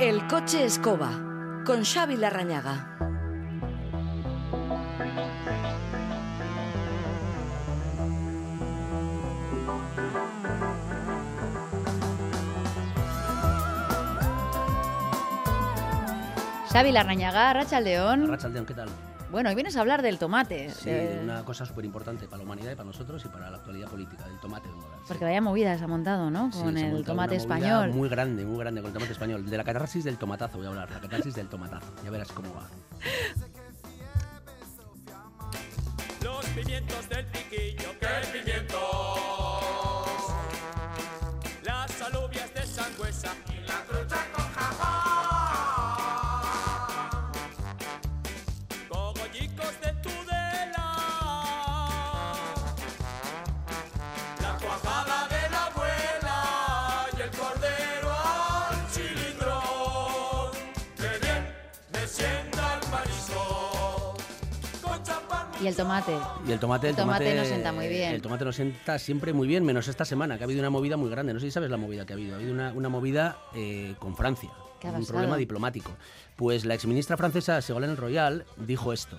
El 0.00 0.26
coche 0.26 0.64
escoba 0.64 1.12
con 1.64 1.84
Xavi 1.84 2.16
Larrañaga. 2.16 2.96
Xavi 16.72 16.90
Larrañaga, 16.90 17.52
Rachaldeón. 17.52 18.26
Rachaldeón, 18.26 18.66
¿qué 18.66 18.74
tal? 18.74 18.88
Bueno, 19.34 19.48
hoy 19.48 19.56
vienes 19.56 19.76
a 19.76 19.80
hablar 19.80 20.00
del 20.00 20.16
tomate. 20.16 20.70
Sí, 20.70 20.88
Eh, 20.90 21.18
una 21.20 21.44
cosa 21.44 21.66
súper 21.66 21.84
importante 21.84 22.26
para 22.26 22.36
la 22.38 22.44
humanidad 22.44 22.70
y 22.70 22.74
para 22.76 22.86
nosotros 22.86 23.20
y 23.24 23.28
para 23.28 23.50
la 23.50 23.56
actualidad 23.56 23.88
política, 23.88 24.24
el 24.32 24.38
tomate 24.38 24.68
de 24.68 24.74
moda. 24.76 24.96
Porque 25.08 25.24
vaya 25.24 25.40
movida 25.40 25.76
se 25.76 25.82
ha 25.82 25.88
montado, 25.88 26.30
¿no? 26.30 26.52
Con 26.52 26.78
el 26.78 27.04
tomate 27.04 27.34
español. 27.34 27.90
Muy 27.90 28.08
grande, 28.08 28.44
muy 28.44 28.60
grande 28.60 28.80
con 28.80 28.90
el 28.90 28.94
tomate 28.94 29.10
español. 29.12 29.44
De 29.44 29.56
la 29.56 29.64
catarsis 29.64 30.04
del 30.04 30.18
tomatazo 30.18 30.58
voy 30.58 30.66
a 30.66 30.70
hablar, 30.70 30.88
la 30.88 31.00
catarsis 31.00 31.34
del 31.34 31.48
tomatazo. 31.48 31.92
Ya 32.04 32.10
verás 32.12 32.30
cómo 32.30 32.54
va. 32.54 32.68
Los 36.22 36.46
pimientos 36.50 37.08
del 37.08 37.26
piquillo, 37.26 37.90
Y 65.64 65.66
el 65.66 65.76
tomate. 65.76 66.12
Y 66.46 66.52
el 66.52 66.60
tomate, 66.60 66.90
El 66.90 66.96
tomate 66.96 67.34
nos 67.34 67.46
sienta 67.46 67.72
muy 67.72 67.88
bien. 67.88 68.12
El 68.12 68.20
tomate 68.20 68.44
nos 68.44 68.54
sienta 68.54 68.98
siempre 68.98 69.32
muy 69.32 69.48
bien, 69.48 69.64
menos 69.64 69.88
esta 69.88 70.04
semana, 70.04 70.36
que 70.36 70.44
ha 70.44 70.46
habido 70.46 70.60
una 70.60 70.68
movida 70.68 70.98
muy 70.98 71.08
grande. 71.08 71.32
No 71.32 71.40
sé 71.40 71.46
si 71.46 71.52
sabes 71.52 71.70
la 71.70 71.78
movida 71.78 72.04
que 72.04 72.12
ha 72.12 72.16
habido. 72.16 72.34
Ha 72.34 72.36
habido 72.36 72.52
una, 72.52 72.74
una 72.74 72.90
movida 72.90 73.38
eh, 73.54 73.94
con 73.98 74.14
Francia. 74.14 74.50
¿Qué 74.78 74.88
ha 74.88 74.90
un 74.90 75.06
problema 75.06 75.38
diplomático. 75.38 75.90
Pues 76.36 76.66
la 76.66 76.74
exministra 76.74 77.16
francesa 77.16 77.62
Ségolène 77.62 77.96
Royal 77.96 78.44
dijo 78.58 78.92
esto. 78.92 79.16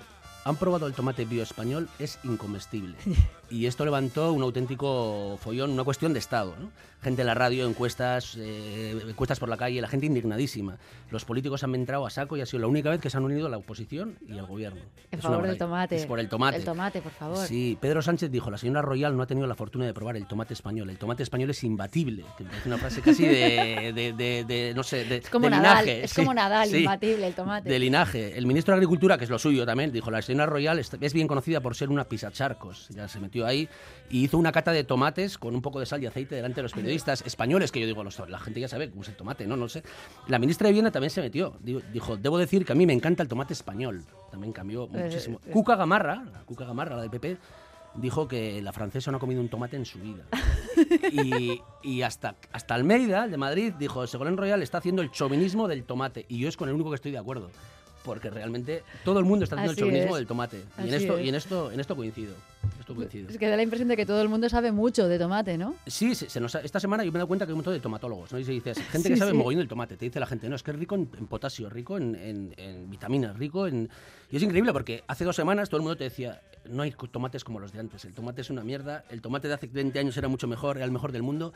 Han 0.48 0.58
probado 0.58 0.86
el 0.86 0.94
tomate 0.94 1.26
bioespañol, 1.26 1.90
es 2.00 2.20
incomestible. 2.24 2.96
Y 3.48 3.68
esto 3.68 3.86
levantó 3.86 4.34
un 4.34 4.42
auténtico 4.42 5.38
follón, 5.40 5.70
una 5.70 5.84
cuestión 5.84 6.14
de 6.14 6.18
Estado. 6.20 6.56
¿no? 6.60 6.72
Gente 7.04 7.22
en 7.22 7.28
la 7.28 7.36
radio, 7.36 7.68
encuestas, 7.68 8.36
eh, 8.40 9.00
encuestas 9.08 9.40
por 9.40 9.50
la 9.50 9.56
calle, 9.56 9.80
la 9.82 9.88
gente 9.88 10.08
indignadísima. 10.08 10.78
Los 11.12 11.26
políticos 11.26 11.64
han 11.64 11.76
entrado 11.76 12.08
a 12.08 12.10
saco 12.10 12.36
y 12.36 12.42
ha 12.42 12.48
sido 12.48 12.62
la 12.62 12.68
única 12.68 12.90
vez 12.90 13.00
que 13.00 13.12
se 13.12 13.18
han 13.18 13.24
unido 13.24 13.48
la 13.48 13.58
oposición 13.58 14.18
y 14.28 14.32
el 14.36 14.48
gobierno. 14.48 14.80
En 15.12 15.20
Es 15.20 15.24
favor 15.24 15.46
del 15.46 15.60
tomate. 15.60 15.96
Es 15.98 16.08
por 16.08 16.20
el 16.20 16.28
tomate. 16.28 16.58
El 16.58 16.64
tomate, 16.66 17.02
por 17.04 17.12
favor. 17.12 17.46
Sí, 17.46 17.78
Pedro 17.80 18.02
Sánchez 18.02 18.32
dijo, 18.32 18.50
la 18.50 18.58
señora 18.58 18.82
Royal 18.82 19.16
no 19.16 19.22
ha 19.22 19.28
tenido 19.28 19.46
la 19.46 19.54
fortuna 19.54 19.86
de 19.86 19.94
probar 19.94 20.18
el 20.18 20.26
tomate 20.26 20.56
español. 20.56 20.90
El 20.90 20.98
tomate 20.98 21.22
español 21.22 21.52
es 21.52 21.64
imbatible. 21.64 22.26
Que 22.40 22.46
me 22.46 22.50
parece 22.50 22.68
una 22.68 22.78
frase 22.80 23.02
casi 23.04 23.28
de, 23.28 23.94
de- 23.94 24.14
de- 24.14 24.44
de, 24.44 24.74
no 24.76 24.82
sé, 24.82 25.06
de, 25.06 25.18
Es 25.18 25.30
como 25.30 25.46
de 25.46 25.52
Nadal, 25.52 25.86
linaje. 25.86 26.04
es 26.06 26.10
Sí, 26.10 26.16
como 26.22 26.34
Nadal, 26.34 26.68
sí, 26.68 26.78
imbatible 26.78 27.28
el 27.28 27.36
tomate. 27.36 27.70
De 27.70 27.78
linaje. 27.78 28.36
El 28.36 28.48
ministro 28.48 28.72
de 28.74 28.78
Agricultura, 28.78 29.20
que 29.20 29.26
es 29.26 29.30
lo 29.30 29.38
suyo 29.38 29.68
también, 29.68 29.92
dijo, 29.92 30.10
la 30.10 30.24
señora 30.24 30.35
Royal 30.46 30.78
es 30.80 31.14
bien 31.14 31.28
conocida 31.28 31.62
por 31.62 31.76
ser 31.76 31.90
una 31.90 32.04
pisacharcos. 32.04 32.90
Ya 32.90 33.08
se 33.08 33.20
metió 33.20 33.46
ahí 33.46 33.70
y 34.10 34.26
hizo 34.26 34.38
una 34.38 34.52
cata 34.52 34.72
de 34.72 34.84
tomates 34.84 35.38
con 35.38 35.56
un 35.56 35.62
poco 35.62 35.80
de 35.80 35.86
sal 35.86 36.04
y 36.04 36.08
aceite 36.08 36.36
delante 36.36 36.58
de 36.58 36.64
los 36.64 36.74
periodistas 36.74 37.24
españoles, 37.26 37.72
que 37.72 37.80
yo 37.80 37.86
digo, 37.88 38.04
los- 38.04 38.20
la 38.28 38.40
gente 38.40 38.60
ya 38.60 38.68
sabe 38.68 38.90
cómo 38.90 39.04
es 39.04 39.10
el 39.10 39.16
tomate, 39.16 39.48
¿no? 39.48 39.56
No 39.56 39.70
sé. 39.70 39.84
La 40.28 40.38
ministra 40.40 40.68
de 40.68 40.74
Viena 40.74 40.92
también 40.92 41.10
se 41.12 41.22
metió. 41.22 41.56
Dijo, 41.62 42.18
debo 42.18 42.38
decir 42.38 42.66
que 42.66 42.74
a 42.74 42.76
mí 42.76 42.86
me 42.86 42.94
encanta 42.94 43.24
el 43.24 43.30
tomate 43.30 43.54
español. 43.54 44.04
También 44.32 44.52
cambió 44.52 44.86
Eh, 44.94 45.04
muchísimo. 45.06 45.40
eh. 45.46 45.52
Cuca 45.52 45.76
Gamarra, 45.78 46.24
la 46.32 46.40
Cuca 46.46 46.66
Gamarra, 46.66 46.96
la 46.98 47.02
del 47.04 47.12
PP, 47.12 47.38
dijo 47.96 48.28
que 48.28 48.62
la 48.62 48.74
francesa 48.74 49.10
no 49.12 49.18
ha 49.18 49.20
comido 49.22 49.40
un 49.40 49.48
tomate 49.48 49.78
en 49.78 49.86
su 49.86 50.00
vida. 50.00 50.26
Y, 51.12 51.62
y 51.84 52.02
hasta, 52.02 52.36
hasta 52.52 52.76
Almeida, 52.76 53.24
el 53.26 53.32
de 53.32 53.38
Madrid, 53.38 53.74
dijo, 53.80 54.06
Segolén 54.08 54.36
Royal 54.36 54.62
está 54.62 54.80
haciendo 54.80 55.02
el 55.02 55.12
chauvinismo 55.12 55.68
del 55.70 55.84
tomate. 55.86 56.26
Y 56.28 56.40
yo 56.40 56.50
es 56.50 56.58
con 56.58 56.68
el 56.68 56.76
único 56.76 56.90
que 56.90 56.96
estoy 56.96 57.12
de 57.14 57.18
acuerdo. 57.18 57.50
Porque 58.06 58.30
realmente 58.30 58.84
todo 59.04 59.20
el 59.20 59.26
mundo 59.26 59.44
está 59.44 59.56
haciendo 59.56 59.72
Así 59.74 59.82
el 59.82 59.86
chauvinismo 59.88 60.16
es. 60.16 60.20
del 60.22 60.28
tomate. 60.28 60.62
Y 60.78 60.88
en, 60.88 60.94
esto, 60.94 61.18
es. 61.18 61.26
y 61.26 61.30
en 61.30 61.36
esto, 61.36 61.72
en 61.72 61.80
esto 61.80 61.96
coincido. 61.96 62.34
Esto 62.80 62.94
coincido. 62.96 63.30
Es 63.30 63.38
que 63.38 63.48
da 63.50 63.56
la 63.56 63.64
impresión 63.64 63.90
de 63.90 63.98
que 63.98 64.06
todo 64.06 64.22
el 64.22 64.30
mundo 64.30 64.48
sabe 64.48 64.72
mucho 64.72 65.08
de 65.08 65.18
tomate, 65.20 65.58
¿no? 65.58 65.76
Sí, 65.88 66.14
se, 66.16 66.30
se 66.30 66.40
nos 66.40 66.54
esta 66.56 66.80
semana 66.80 67.04
yo 67.04 67.12
me 67.12 67.18
he 67.18 67.20
dado 67.20 67.28
cuenta 67.28 67.46
que 67.46 67.50
hay 67.50 67.54
un 67.54 67.58
montón 67.60 67.74
de 67.74 67.80
tomatólogos, 67.80 68.32
¿no? 68.32 68.40
Y 68.40 68.46
se 68.46 68.52
dice, 68.52 68.74
gente 68.76 69.10
que 69.10 69.16
Sí, 69.16 69.20
sabe 69.20 69.32
sí. 69.32 69.38
mogollón 69.38 69.60
del 69.60 69.68
tomate. 69.68 69.98
Te 69.98 70.06
dice 70.06 70.20
la 70.20 70.28
gente, 70.28 70.48
no, 70.48 70.56
es 70.56 70.64
que 70.64 70.72
es 70.72 70.78
rico 70.78 70.96
en, 70.96 71.10
en 71.18 71.28
potasio, 71.28 71.70
rico 71.70 71.98
en, 71.98 72.16
en- 72.16 72.54
en 72.58 72.90
vitaminas, 72.90 73.36
rico 73.38 73.66
en... 73.68 73.90
Y 74.32 74.38
es 74.38 74.44
increíble 74.44 74.72
porque 74.72 75.04
hace 75.08 75.24
dos 75.26 75.36
semanas 75.36 75.70
todo 75.70 75.78
el 75.78 75.84
mundo 75.84 75.98
te 75.98 76.04
decía, 76.06 76.42
no 76.70 76.84
hay 76.84 76.92
tomates 76.92 77.44
como 77.44 77.60
los 77.60 77.72
de 77.74 77.80
antes, 77.80 78.06
el 78.06 78.14
tomate 78.14 78.42
es 78.42 78.50
una 78.50 78.64
mierda, 78.64 79.04
el 79.10 79.22
tomate 79.22 79.48
de 79.48 79.54
hace 79.56 79.68
20 79.68 79.98
años 80.00 80.16
era 80.18 80.28
mucho 80.28 80.48
mejor, 80.48 80.78
era 80.78 80.86
el 80.86 80.92
mejor 80.92 81.12
del 81.12 81.24
mundo. 81.24 81.54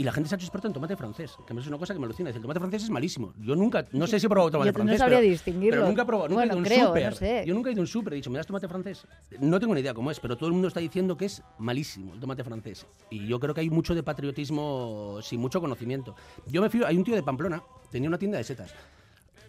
Y 0.00 0.02
la 0.02 0.12
gente 0.12 0.30
se 0.30 0.34
ha 0.34 0.36
hecho 0.36 0.46
experta 0.46 0.66
en 0.66 0.72
tomate 0.72 0.96
francés, 0.96 1.36
que 1.46 1.52
me 1.52 1.60
es 1.60 1.66
una 1.66 1.76
cosa 1.76 1.92
que 1.92 2.00
me 2.00 2.06
alucina. 2.06 2.30
El 2.30 2.40
tomate 2.40 2.58
francés 2.58 2.84
es 2.84 2.88
malísimo. 2.88 3.34
Yo 3.38 3.54
nunca, 3.54 3.84
no 3.92 4.06
sé 4.06 4.18
si 4.18 4.24
he 4.24 4.28
probado 4.30 4.50
tomate 4.50 4.68
Yo 4.68 4.72
no 4.72 4.76
francés. 4.78 4.98
sabría 4.98 5.18
pero, 5.18 5.30
distinguirlo. 5.30 5.76
Pero 5.76 5.88
nunca 5.88 6.02
he 6.02 6.06
probado, 6.06 6.28
nunca 6.30 6.40
Bueno, 6.40 6.54
he 6.54 6.56
ido 6.56 6.56
a 6.56 6.58
un 6.58 6.64
creo, 6.64 6.86
súper. 6.86 7.10
no 7.10 7.16
sé. 7.16 7.44
Yo 7.46 7.52
nunca 7.52 7.68
he 7.68 7.72
ido 7.74 7.80
a 7.80 7.82
un 7.82 7.86
súper, 7.86 8.12
he 8.14 8.16
dicho, 8.16 8.30
¿me 8.30 8.38
das 8.38 8.46
tomate 8.46 8.66
francés? 8.66 9.06
No 9.40 9.60
tengo 9.60 9.74
ni 9.74 9.82
idea 9.82 9.92
cómo 9.92 10.10
es, 10.10 10.18
pero 10.18 10.38
todo 10.38 10.46
el 10.46 10.54
mundo 10.54 10.68
está 10.68 10.80
diciendo 10.80 11.18
que 11.18 11.26
es 11.26 11.42
malísimo 11.58 12.14
el 12.14 12.20
tomate 12.20 12.42
francés. 12.42 12.86
Y 13.10 13.26
yo 13.26 13.38
creo 13.38 13.52
que 13.52 13.60
hay 13.60 13.68
mucho 13.68 13.94
de 13.94 14.02
patriotismo 14.02 15.18
sin 15.20 15.38
mucho 15.38 15.60
conocimiento. 15.60 16.16
Yo 16.46 16.62
me 16.62 16.70
fío, 16.70 16.86
hay 16.86 16.96
un 16.96 17.04
tío 17.04 17.14
de 17.14 17.22
Pamplona, 17.22 17.62
tenía 17.90 18.08
una 18.08 18.16
tienda 18.16 18.38
de 18.38 18.44
setas. 18.44 18.74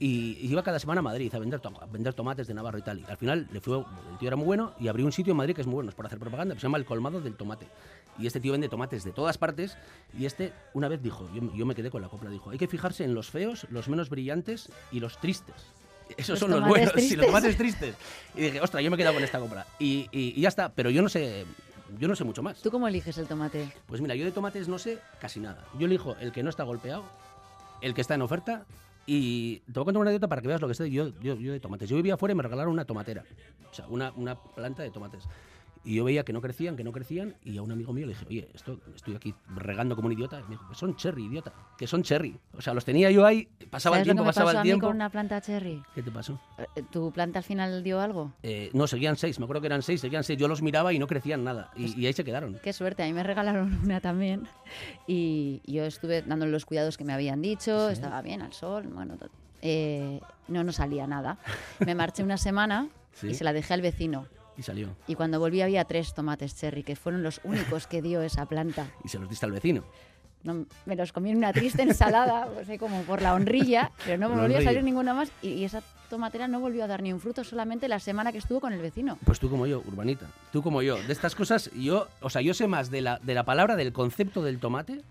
Y 0.03 0.37
y 0.41 0.47
iba 0.51 0.63
cada 0.63 0.79
semana 0.79 0.99
a 0.99 1.03
Madrid 1.03 1.33
a 1.35 1.37
vender, 1.37 1.59
to- 1.59 1.71
a 1.79 1.85
vender 1.85 2.13
tomates 2.15 2.47
de 2.47 2.53
Navarro 2.55 2.79
y 2.79 2.81
tal. 2.81 2.99
Y 2.99 3.05
al 3.07 3.17
final 3.17 3.47
le 3.51 3.61
fue, 3.61 3.77
el 3.77 4.17
tío 4.19 4.27
era 4.29 4.35
muy 4.35 4.45
bueno 4.47 4.73
y 4.79 4.87
abrió 4.87 5.05
un 5.05 5.11
sitio 5.11 5.31
en 5.31 5.37
Madrid 5.37 5.53
que 5.53 5.61
es 5.61 5.67
muy 5.67 5.75
bueno, 5.75 5.89
es 5.91 5.95
por 5.95 6.05
hacer 6.07 6.17
propaganda, 6.17 6.55
que 6.55 6.59
se 6.59 6.65
llama 6.65 6.79
El 6.79 6.85
Colmado 6.85 7.21
del 7.21 7.35
Tomate. 7.35 7.67
Y 8.17 8.25
este 8.25 8.39
tío 8.39 8.51
vende 8.51 8.67
tomates 8.67 9.03
de 9.03 9.11
todas 9.11 9.37
partes. 9.37 9.77
Y 10.17 10.25
este 10.25 10.53
una 10.73 10.87
vez 10.87 11.03
dijo, 11.03 11.29
yo, 11.35 11.53
yo 11.53 11.65
me 11.67 11.75
quedé 11.75 11.91
con 11.91 12.01
la 12.01 12.07
copla, 12.09 12.31
dijo, 12.31 12.49
hay 12.49 12.57
que 12.57 12.67
fijarse 12.67 13.03
en 13.03 13.13
los 13.13 13.29
feos, 13.29 13.67
los 13.69 13.87
menos 13.89 14.09
brillantes 14.09 14.69
y 14.91 14.99
los 14.99 15.19
tristes. 15.19 15.55
Esos 16.17 16.29
Los 16.29 16.39
son 16.39 16.49
los 16.51 16.67
buenos, 16.67 16.91
tristes. 16.93 17.17
los 17.19 17.27
tomates 17.27 17.55
tristes. 17.57 17.95
Y 18.35 18.41
dije, 18.41 18.59
ostras, 18.59 18.83
yo 18.83 18.89
me 18.89 18.95
he 18.95 18.97
quedado 18.97 19.13
con 19.13 19.23
esta 19.23 19.39
copla. 19.39 19.65
Y, 19.79 20.09
y- 20.11 20.33
y 20.35 20.41
ya 20.41 20.49
está, 20.49 20.73
pero 20.73 20.89
yo 20.89 21.01
no 21.03 21.09
sé, 21.09 21.45
yo 21.99 22.07
no 22.07 22.15
sé 22.15 22.23
mucho 22.23 22.41
más. 22.41 22.59
¿Tú 22.61 22.71
cómo 22.71 22.87
eliges 22.87 23.17
el 23.19 23.27
tomate? 23.27 23.71
Pues 23.85 24.01
mira, 24.01 24.15
yo 24.15 24.25
de 24.25 24.31
tomates 24.31 24.67
no 24.67 24.77
sé 24.79 24.97
casi 25.21 25.39
nada. 25.39 25.63
Yo 25.77 25.85
elijo 25.85 26.15
el 26.19 26.31
que 26.31 26.41
no 26.43 26.49
está 26.49 26.63
golpeado, 26.63 27.03
el 27.81 27.93
que 27.93 28.01
está 28.01 28.15
en 28.15 28.23
oferta. 28.23 28.65
Y 29.05 29.59
te 29.59 29.73
voy 29.73 29.81
a 29.81 29.85
contar 29.85 30.01
una 30.01 30.09
anécdota 30.11 30.27
para 30.27 30.41
que 30.41 30.47
veas 30.47 30.61
lo 30.61 30.67
que 30.67 30.73
sé 30.73 30.89
yo, 30.89 31.09
yo, 31.21 31.35
yo 31.35 31.51
de 31.51 31.59
tomates. 31.59 31.89
Yo 31.89 31.95
vivía 31.95 32.13
afuera 32.13 32.33
y 32.33 32.35
me 32.35 32.43
regalaron 32.43 32.71
una 32.71 32.85
tomatera. 32.85 33.23
O 33.69 33.73
sea, 33.73 33.87
una, 33.87 34.11
una 34.15 34.35
planta 34.35 34.83
de 34.83 34.91
tomates. 34.91 35.27
Y 35.83 35.95
yo 35.95 36.03
veía 36.03 36.23
que 36.23 36.31
no 36.31 36.41
crecían, 36.41 36.75
que 36.75 36.83
no 36.83 36.91
crecían. 36.91 37.35
Y 37.43 37.57
a 37.57 37.61
un 37.63 37.71
amigo 37.71 37.91
mío 37.91 38.05
le 38.05 38.13
dije, 38.13 38.25
oye, 38.29 38.49
esto 38.53 38.79
estoy 38.95 39.15
aquí 39.15 39.33
regando 39.55 39.95
como 39.95 40.07
un 40.07 40.13
idiota. 40.13 40.39
Y 40.39 40.43
me 40.43 40.49
dijo, 40.51 40.67
que 40.69 40.75
son 40.75 40.95
cherry, 40.95 41.25
idiota. 41.25 41.53
Que 41.77 41.87
son 41.87 42.03
cherry. 42.03 42.37
O 42.55 42.61
sea, 42.61 42.73
los 42.75 42.85
tenía 42.85 43.09
yo 43.09 43.25
ahí, 43.25 43.47
pasaba 43.71 43.97
el 43.97 44.01
¿Sabes 44.01 44.07
lo 44.07 44.13
tiempo, 44.13 44.23
pasaba 44.25 44.51
el 44.51 44.61
tiempo. 44.61 44.87
con 44.87 44.95
una 44.95 45.09
planta 45.09 45.41
cherry? 45.41 45.81
¿Qué 45.95 46.03
te 46.03 46.11
pasó? 46.11 46.39
Eh, 46.75 46.83
¿Tu 46.91 47.11
planta 47.11 47.39
al 47.39 47.43
final 47.45 47.81
dio 47.83 47.99
algo? 47.99 48.31
Eh, 48.43 48.69
no, 48.73 48.85
seguían 48.85 49.15
seis. 49.17 49.39
Me 49.39 49.45
acuerdo 49.45 49.61
que 49.61 49.67
eran 49.67 49.81
seis, 49.81 50.01
seguían 50.01 50.23
seis. 50.23 50.37
Yo 50.37 50.47
los 50.47 50.61
miraba 50.61 50.93
y 50.93 50.99
no 50.99 51.07
crecían 51.07 51.43
nada. 51.43 51.71
Y, 51.75 51.99
y 51.99 52.05
ahí 52.05 52.13
se 52.13 52.23
quedaron. 52.23 52.59
Qué 52.61 52.73
suerte, 52.73 53.01
a 53.01 53.07
mí 53.07 53.13
me 53.13 53.23
regalaron 53.23 53.79
una 53.83 53.99
también 54.01 54.47
y 55.07 55.61
yo 55.65 55.83
estuve 55.85 56.21
dándole 56.21 56.51
los 56.51 56.65
cuidados 56.65 56.97
que 56.97 57.03
me 57.03 57.13
habían 57.13 57.41
dicho, 57.41 57.87
Sí. 57.87 57.93
estaba 57.93 58.21
bien 58.21 58.41
al 58.41 58.53
sol, 58.53 58.87
bueno, 58.87 59.17
eh, 59.61 60.19
no, 60.47 60.63
no 60.63 60.71
salía 60.71 61.07
nada. 61.07 61.37
Me 61.85 61.95
marché 61.95 62.23
una 62.23 62.37
semana 62.37 62.87
Sí. 63.13 63.27
y 63.29 63.33
se 63.33 63.43
la 63.43 63.51
dejé 63.53 63.73
al 63.73 63.81
vecino. 63.81 64.25
Y 64.61 64.63
salió. 64.63 64.89
Y 65.07 65.15
cuando 65.15 65.39
volví 65.39 65.63
había 65.63 65.85
tres 65.85 66.13
tomates 66.13 66.55
cherry, 66.55 66.83
que 66.83 66.95
fueron 66.95 67.23
los 67.23 67.41
únicos 67.43 67.87
que 67.87 68.03
dio 68.03 68.21
esa 68.21 68.45
planta. 68.45 68.85
Y 69.03 69.09
se 69.09 69.17
los 69.17 69.27
diste 69.27 69.47
al 69.47 69.51
vecino. 69.51 69.83
No, 70.43 70.67
me 70.85 70.95
los 70.95 71.11
comí 71.11 71.31
en 71.31 71.37
una 71.37 71.51
triste 71.51 71.81
ensalada, 71.81 72.47
no 72.55 72.63
sé, 72.65 72.77
como 72.77 73.01
por 73.01 73.23
la 73.23 73.33
honrilla, 73.33 73.91
pero 74.05 74.19
no 74.19 74.29
me 74.29 74.39
volvió 74.39 74.59
a 74.59 74.61
salir 74.61 74.83
ninguna 74.83 75.15
más 75.15 75.31
y, 75.41 75.49
y 75.49 75.65
esa 75.65 75.81
tomatera 76.11 76.47
no 76.47 76.59
volvió 76.59 76.83
a 76.83 76.87
dar 76.87 77.01
ni 77.01 77.11
un 77.11 77.19
fruto 77.19 77.43
solamente 77.43 77.87
la 77.87 77.99
semana 77.99 78.31
que 78.31 78.37
estuvo 78.37 78.59
con 78.59 78.71
el 78.73 78.81
vecino. 78.81 79.17
Pues 79.25 79.39
tú 79.39 79.49
como 79.49 79.65
yo, 79.65 79.79
urbanita. 79.87 80.27
Tú 80.51 80.61
como 80.61 80.83
yo. 80.83 81.01
De 81.01 81.13
estas 81.13 81.33
cosas, 81.33 81.71
yo, 81.73 82.07
o 82.21 82.29
sea, 82.29 82.43
yo 82.43 82.53
sé 82.53 82.67
más 82.67 82.91
de 82.91 83.01
la, 83.01 83.17
de 83.17 83.33
la 83.33 83.45
palabra, 83.45 83.75
del 83.75 83.93
concepto 83.93 84.43
del 84.43 84.59
tomate, 84.59 85.01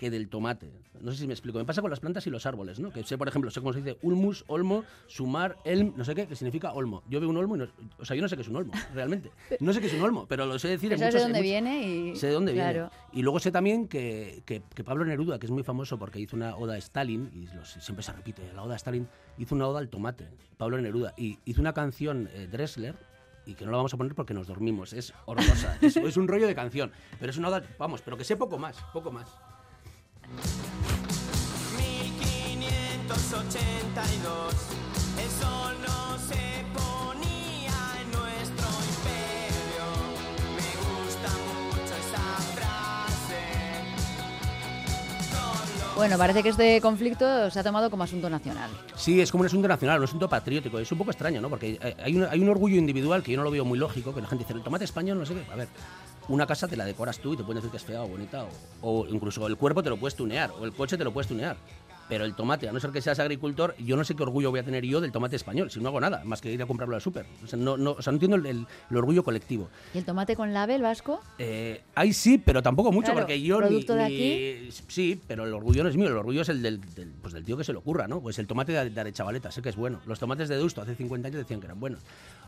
que 0.00 0.08
del 0.10 0.30
tomate. 0.30 0.72
No 1.02 1.12
sé 1.12 1.18
si 1.18 1.26
me 1.26 1.34
explico. 1.34 1.58
Me 1.58 1.66
pasa 1.66 1.82
con 1.82 1.90
las 1.90 2.00
plantas 2.00 2.26
y 2.26 2.30
los 2.30 2.46
árboles, 2.46 2.80
¿no? 2.80 2.90
Que 2.90 3.04
sé, 3.04 3.18
por 3.18 3.28
ejemplo, 3.28 3.50
sé 3.50 3.60
cómo 3.60 3.74
se 3.74 3.82
dice 3.82 3.98
ulmus, 4.00 4.44
olmo, 4.46 4.82
sumar, 5.06 5.58
elm, 5.64 5.92
no 5.94 6.06
sé 6.06 6.14
qué, 6.14 6.26
que 6.26 6.34
significa 6.36 6.72
olmo. 6.72 7.02
Yo 7.10 7.20
veo 7.20 7.28
un 7.28 7.36
olmo 7.36 7.56
y 7.56 7.58
no, 7.58 7.68
o 7.98 8.04
sea, 8.06 8.16
yo 8.16 8.22
no 8.22 8.28
sé 8.28 8.34
qué 8.34 8.40
es 8.40 8.48
un 8.48 8.56
olmo, 8.56 8.72
realmente. 8.94 9.30
No 9.60 9.74
sé 9.74 9.80
qué 9.82 9.88
es 9.88 9.92
un 9.92 10.00
olmo, 10.00 10.24
pero 10.26 10.46
lo 10.46 10.58
sé 10.58 10.68
decir 10.68 10.88
Pero 10.88 10.94
en 10.94 11.00
¿Sabes 11.00 11.14
de 11.16 11.20
en 11.20 11.24
dónde 11.26 11.42
viene? 11.42 11.86
Y, 12.12 12.16
Sé 12.16 12.28
de 12.28 12.32
dónde 12.32 12.54
claro. 12.54 12.88
viene. 12.90 12.90
Y 13.12 13.20
luego 13.22 13.40
sé 13.40 13.52
también 13.52 13.88
que, 13.88 14.42
que- 14.46 14.62
que 14.74 14.82
Pablo 14.84 15.04
Neruda, 15.04 15.38
que 15.38 15.44
es 15.44 15.52
muy 15.52 15.64
famoso 15.64 15.98
porque 15.98 16.18
hizo 16.18 16.34
una 16.34 16.56
oda 16.56 16.74
a 16.74 16.78
Stalin, 16.78 17.30
y 17.34 17.54
los- 17.54 17.68
siempre 17.72 18.02
se 18.02 18.14
repite, 18.14 18.50
la 18.54 18.62
oda 18.62 18.72
a 18.72 18.76
Stalin, 18.76 19.06
hizo 19.36 19.54
una 19.54 19.68
oda 19.68 19.80
al 19.80 19.90
tomate, 19.90 20.28
Pablo 20.56 20.80
Neruda, 20.80 21.12
y 21.18 21.38
hizo 21.44 21.60
una 21.60 21.74
canción 21.74 22.30
eh, 22.32 22.48
Dressler, 22.50 22.96
y 23.44 23.52
que 23.54 23.66
no 23.66 23.70
la 23.70 23.76
vamos 23.78 23.92
a 23.92 23.98
poner 23.98 24.14
porque 24.14 24.32
nos 24.32 24.46
dormimos, 24.46 24.94
es 24.94 25.12
horrorosa, 25.26 25.76
es, 25.82 25.96
es 25.96 26.16
un 26.16 26.26
rollo 26.26 26.46
de 26.46 26.54
canción, 26.54 26.90
pero 27.18 27.30
es 27.30 27.36
una 27.36 27.48
oda, 27.48 27.62
vamos, 27.78 28.00
pero 28.02 28.16
que 28.16 28.24
sé 28.24 28.36
poco 28.38 28.56
más, 28.58 28.76
poco 28.94 29.10
más. 29.12 29.28
1500 31.76 32.70
1982. 33.10 34.54
El 35.18 35.30
sol 35.30 35.74
no 35.86 36.18
se 36.18 36.64
ponía 36.72 37.78
en 38.00 38.10
nuestro 38.10 38.66
imperio. 38.90 39.86
Me 40.56 40.70
gusta 40.86 41.28
mucho 41.28 41.94
esa 41.94 42.24
frase. 42.54 43.40
Bueno, 45.96 46.16
parece 46.18 46.42
que 46.42 46.48
este 46.50 46.80
conflicto 46.80 47.50
se 47.50 47.58
ha 47.58 47.62
tomado 47.62 47.90
como 47.90 48.04
asunto 48.04 48.30
nacional. 48.30 48.70
Sí, 48.96 49.20
es 49.20 49.30
como 49.30 49.42
un 49.42 49.46
asunto 49.46 49.68
nacional, 49.68 49.98
un 49.98 50.04
asunto 50.04 50.28
patriótico. 50.28 50.78
Es 50.78 50.90
un 50.92 50.98
poco 50.98 51.10
extraño, 51.10 51.40
¿no? 51.40 51.48
Porque 51.48 51.78
eh, 51.80 51.96
hay 52.02 52.16
un, 52.16 52.24
hay 52.24 52.40
un 52.40 52.48
orgullo 52.48 52.76
individual 52.76 53.22
que 53.22 53.32
yo 53.32 53.38
no 53.38 53.44
lo 53.44 53.50
veo 53.50 53.64
muy 53.64 53.78
lógico, 53.78 54.14
que 54.14 54.20
la 54.20 54.28
gente 54.28 54.44
dice, 54.44 54.54
el 54.54 54.62
tomate 54.62 54.84
español, 54.84 55.18
no 55.18 55.26
sé 55.26 55.34
qué. 55.34 55.44
A 55.52 55.56
ver, 55.56 55.68
una 56.28 56.46
casa 56.46 56.68
te 56.68 56.76
la 56.76 56.84
decoras 56.84 57.18
tú 57.18 57.34
y 57.34 57.36
te 57.36 57.42
pueden 57.44 57.56
decir 57.56 57.70
que 57.70 57.76
es 57.78 57.84
fea 57.84 58.02
o 58.02 58.08
bonita, 58.08 58.44
o, 58.82 59.00
o 59.00 59.06
incluso 59.08 59.46
el 59.46 59.56
cuerpo 59.56 59.82
te 59.82 59.90
lo 59.90 59.96
puedes 59.96 60.14
tunear, 60.16 60.50
o 60.58 60.64
el 60.64 60.72
coche 60.72 60.96
te 60.96 61.04
lo 61.04 61.12
puedes 61.12 61.28
tunear. 61.28 61.56
Pero 62.08 62.24
el 62.24 62.34
tomate, 62.34 62.68
a 62.68 62.72
no 62.72 62.80
ser 62.80 62.90
que 62.90 63.00
seas 63.00 63.20
agricultor, 63.20 63.76
yo 63.78 63.96
no 63.96 64.02
sé 64.02 64.16
qué 64.16 64.24
orgullo 64.24 64.50
voy 64.50 64.58
a 64.58 64.64
tener 64.64 64.84
yo 64.84 65.00
del 65.00 65.12
tomate 65.12 65.36
español, 65.36 65.70
si 65.70 65.78
no 65.78 65.90
hago 65.90 66.00
nada, 66.00 66.22
más 66.24 66.40
que 66.40 66.50
ir 66.52 66.60
a 66.60 66.66
comprarlo 66.66 66.96
al 66.96 67.00
súper. 67.00 67.24
O 67.44 67.46
sea, 67.46 67.56
no, 67.56 67.76
no, 67.76 67.92
o 67.92 68.02
sea, 68.02 68.10
no 68.10 68.16
entiendo 68.16 68.34
el, 68.36 68.46
el- 68.46 68.66
el 68.90 68.96
orgullo 68.96 69.22
colectivo. 69.22 69.68
¿Y 69.94 69.98
el 69.98 70.04
tomate 70.04 70.34
con 70.34 70.52
label 70.52 70.82
vasco? 70.82 71.20
Eh, 71.38 71.82
ahí 71.94 72.12
sí, 72.12 72.36
pero 72.38 72.64
tampoco 72.64 72.90
mucho, 72.90 73.12
Claro, 73.12 73.20
porque 73.20 73.40
yo 73.40 73.60
ni- 73.60 73.66
¿producto 73.68 73.94
de 73.94 74.08
ni- 74.08 74.72
Sí, 74.88 75.20
pero 75.28 75.44
el 75.46 75.54
orgullo 75.54 75.84
no 75.84 75.88
es 75.88 75.96
mío, 75.96 76.08
el 76.08 76.16
orgullo 76.16 76.42
es 76.42 76.48
el 76.48 76.62
del, 76.62 76.80
del- 76.96 77.12
pues 77.22 77.32
del 77.32 77.44
tío 77.44 77.56
que 77.56 77.62
se 77.62 77.70
le 77.70 77.78
ocurra, 77.78 78.08
¿no? 78.08 78.20
Pues 78.20 78.40
el 78.40 78.48
tomate 78.48 78.72
de, 78.72 78.90
de 78.90 79.00
Arechavaleta, 79.00 79.52
sé 79.52 79.62
que 79.62 79.68
es 79.68 79.76
bueno. 79.76 80.00
Los 80.06 80.18
tomates 80.18 80.48
de 80.48 80.56
Deusto 80.56 80.82
hace 80.82 80.96
50 80.96 81.28
años 81.28 81.38
decían 81.38 81.60
que 81.60 81.66
eran 81.66 81.78
buenos. 81.78 82.00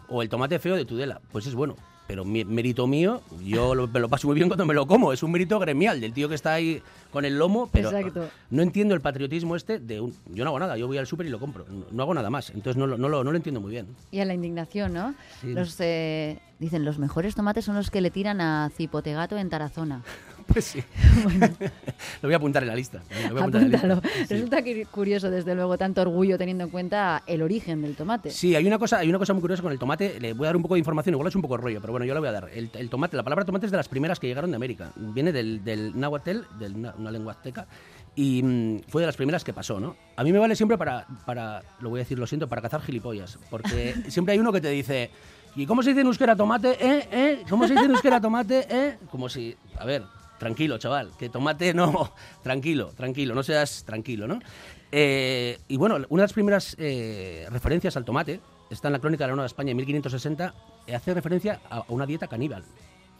O 0.08 0.22
el 0.22 0.28
tomate 0.28 0.58
feo 0.58 0.76
de 0.76 0.84
Tudela, 0.84 1.20
pues 1.30 1.46
es 1.46 1.54
bueno. 1.54 1.76
Pero 2.08 2.24
mi- 2.24 2.44
mérito 2.44 2.86
mío, 2.86 3.22
yo 3.44 3.74
lo, 3.76 3.86
me 3.88 4.00
lo 4.00 4.08
paso 4.08 4.26
muy 4.26 4.34
bien 4.34 4.48
cuando 4.48 4.66
me 4.66 4.74
lo 4.74 4.86
como. 4.86 5.12
Es 5.12 5.22
un 5.22 5.30
mérito 5.30 5.58
gremial 5.58 6.00
del 6.00 6.12
tío 6.12 6.28
que 6.28 6.34
está 6.34 6.52
ahí 6.54 6.82
con 7.10 7.24
el 7.24 7.38
lomo, 7.38 7.68
pero 7.72 7.90
Exacto. 7.90 8.28
no 8.50 8.62
entiendo 8.62 8.94
el 8.94 9.00
patriotismo 9.00 9.54
este 9.56 9.78
de 9.78 10.00
un... 10.00 10.14
Yo 10.26 10.44
no 10.44 10.50
hago 10.50 10.58
nada, 10.58 10.76
yo 10.76 10.86
voy 10.88 10.98
al 10.98 11.06
súper 11.06 11.26
y 11.26 11.30
lo 11.30 11.38
compro. 11.38 11.64
No, 11.70 11.84
no 11.90 12.02
hago 12.02 12.12
nada 12.14 12.28
más, 12.28 12.50
entonces 12.50 12.76
no, 12.76 12.86
lo- 12.86 12.98
no, 12.98 13.08
lo, 13.08 13.22
no 13.24 13.30
lo 13.30 13.36
entiendo 13.36 13.60
muy 13.60 13.70
bien. 13.70 13.86
Y 14.10 14.18
a 14.20 14.24
la 14.24 14.34
indignación, 14.34 14.92
¿no? 14.92 15.14
Sí. 15.40 15.52
Los, 15.54 15.76
eh, 15.78 16.38
dicen, 16.58 16.84
los 16.84 16.98
mejores 16.98 17.34
tomates 17.34 17.64
son 17.64 17.76
los 17.76 17.90
que 17.90 18.00
le 18.00 18.10
tiran 18.10 18.40
a 18.40 18.70
Cipotegato 18.76 19.38
en 19.38 19.48
Tarazona. 19.48 20.02
Pues 20.52 20.64
sí. 20.64 20.82
lo 22.22 22.28
voy 22.28 22.32
a 22.34 22.36
apuntar 22.36 22.62
en 22.62 22.68
la 22.68 22.74
lista. 22.74 23.02
lo 23.24 23.30
voy 23.30 23.38
a 23.38 23.40
apuntar 23.40 23.62
en 23.62 23.72
la 23.72 23.78
lista. 23.78 23.92
Apúntalo. 23.92 24.14
Sí. 24.26 24.34
Resulta 24.34 24.62
que 24.62 24.86
curioso, 24.86 25.30
desde 25.30 25.54
luego, 25.54 25.78
tanto 25.78 26.02
orgullo 26.02 26.38
teniendo 26.38 26.64
en 26.64 26.70
cuenta 26.70 27.22
el 27.26 27.42
origen 27.42 27.82
del 27.82 27.96
tomate. 27.96 28.30
Sí, 28.30 28.54
hay 28.54 28.66
una 28.66 28.78
cosa, 28.78 28.98
hay 28.98 29.08
una 29.08 29.18
cosa 29.18 29.32
muy 29.32 29.40
curiosa 29.40 29.62
con 29.62 29.72
el 29.72 29.78
tomate. 29.78 30.20
Le 30.20 30.32
voy 30.32 30.46
a 30.46 30.48
dar 30.48 30.56
un 30.56 30.62
poco 30.62 30.74
de 30.74 30.80
información, 30.80 31.14
igual 31.14 31.28
es 31.28 31.36
un 31.36 31.42
poco 31.42 31.56
rollo, 31.56 31.80
pero 31.80 31.92
bueno, 31.92 32.06
yo 32.06 32.14
le 32.14 32.20
voy 32.20 32.28
a 32.28 32.32
dar. 32.32 32.50
El, 32.52 32.70
el 32.74 32.90
tomate, 32.90 33.16
la 33.16 33.22
palabra 33.22 33.44
tomate 33.44 33.66
es 33.66 33.72
de 33.72 33.76
las 33.76 33.88
primeras 33.88 34.18
que 34.18 34.26
llegaron 34.26 34.50
de 34.50 34.56
América. 34.56 34.92
Viene 34.96 35.32
del, 35.32 35.64
del 35.64 35.98
náhuatl, 35.98 36.40
de 36.58 36.66
una, 36.66 36.94
una 36.96 37.10
lengua 37.10 37.32
azteca, 37.32 37.66
y 38.14 38.42
mm, 38.42 38.80
fue 38.88 39.02
de 39.02 39.06
las 39.06 39.16
primeras 39.16 39.44
que 39.44 39.52
pasó, 39.52 39.80
¿no? 39.80 39.96
A 40.16 40.24
mí 40.24 40.32
me 40.32 40.38
vale 40.38 40.54
siempre 40.54 40.76
para, 40.76 41.06
para, 41.24 41.62
lo 41.80 41.90
voy 41.90 42.00
a 42.00 42.02
decir, 42.02 42.18
lo 42.18 42.26
siento, 42.26 42.48
para 42.48 42.62
cazar 42.62 42.82
gilipollas, 42.82 43.38
porque 43.50 43.94
siempre 44.08 44.34
hay 44.34 44.38
uno 44.38 44.52
que 44.52 44.60
te 44.60 44.68
dice. 44.68 45.10
¿Y 45.54 45.66
cómo 45.66 45.82
se 45.82 45.90
dice 45.90 46.00
en 46.00 46.06
euskera 46.06 46.34
tomate? 46.34 46.70
¿Eh? 46.80 47.08
¿Eh? 47.12 47.42
¿Cómo 47.48 47.66
se 47.66 47.74
dice 47.74 47.84
en 47.84 47.90
euskera 47.90 48.20
tomate? 48.20 48.66
¿Eh? 48.70 48.98
Como 49.10 49.28
si, 49.28 49.54
a 49.78 49.84
ver, 49.84 50.02
tranquilo, 50.42 50.76
chaval, 50.76 51.12
que 51.16 51.28
tomate 51.28 51.72
no, 51.72 52.10
tranquilo, 52.42 52.88
tranquilo, 52.96 53.32
no 53.32 53.44
seas 53.44 53.84
tranquilo, 53.84 54.26
¿no? 54.26 54.40
Eh, 54.90 55.56
y 55.68 55.76
bueno, 55.76 55.94
una 56.08 56.22
de 56.22 56.24
las 56.24 56.32
primeras 56.32 56.74
eh, 56.80 57.46
referencias 57.48 57.96
al 57.96 58.04
tomate 58.04 58.40
está 58.68 58.88
en 58.88 58.94
la 58.94 58.98
Crónica 58.98 59.22
de 59.22 59.28
la 59.28 59.36
Nueva 59.36 59.46
España 59.46 59.70
en 59.70 59.76
1560, 59.76 60.52
eh, 60.88 60.96
hace 60.96 61.14
referencia 61.14 61.60
a 61.70 61.84
una 61.86 62.06
dieta 62.06 62.26
caníbal. 62.26 62.64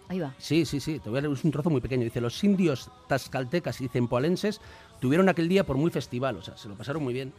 Ahí 0.09 0.19
va. 0.19 0.35
Sí, 0.37 0.67
sí, 0.67 0.81
sí, 0.81 0.99
te 0.99 1.11
voy 1.11 1.21
a 1.21 1.23
leer 1.23 1.39
un 1.45 1.51
trozo 1.53 1.71
muy 1.71 1.81
pequeño. 1.81 2.03
Dice, 2.03 2.21
los 2.21 2.43
indios 2.43 2.91
tascaltecas 3.07 3.81
y 3.81 3.87
cempoalenses 3.87 4.61
tuvieron 4.99 5.29
aquel 5.29 5.49
día 5.49 5.65
por 5.65 5.77
muy 5.77 5.93
festival, 5.93 6.39
o 6.39 6.43
sea, 6.43 6.57
se 6.57 6.69
lo 6.69 6.75
pasaron 6.75 7.05
muy 7.05 7.15
bien, 7.15 7.33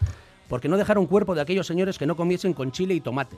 porque 0.48 0.70
no 0.70 0.78
dejaron 0.78 1.08
cuerpo 1.08 1.36
de 1.36 1.42
aquellos 1.42 1.68
señores 1.68 1.98
que 1.98 2.06
no 2.06 2.16
comiesen 2.16 2.54
con 2.54 2.72
chile 2.72 2.94
y 2.94 3.02
tomate. 3.02 3.36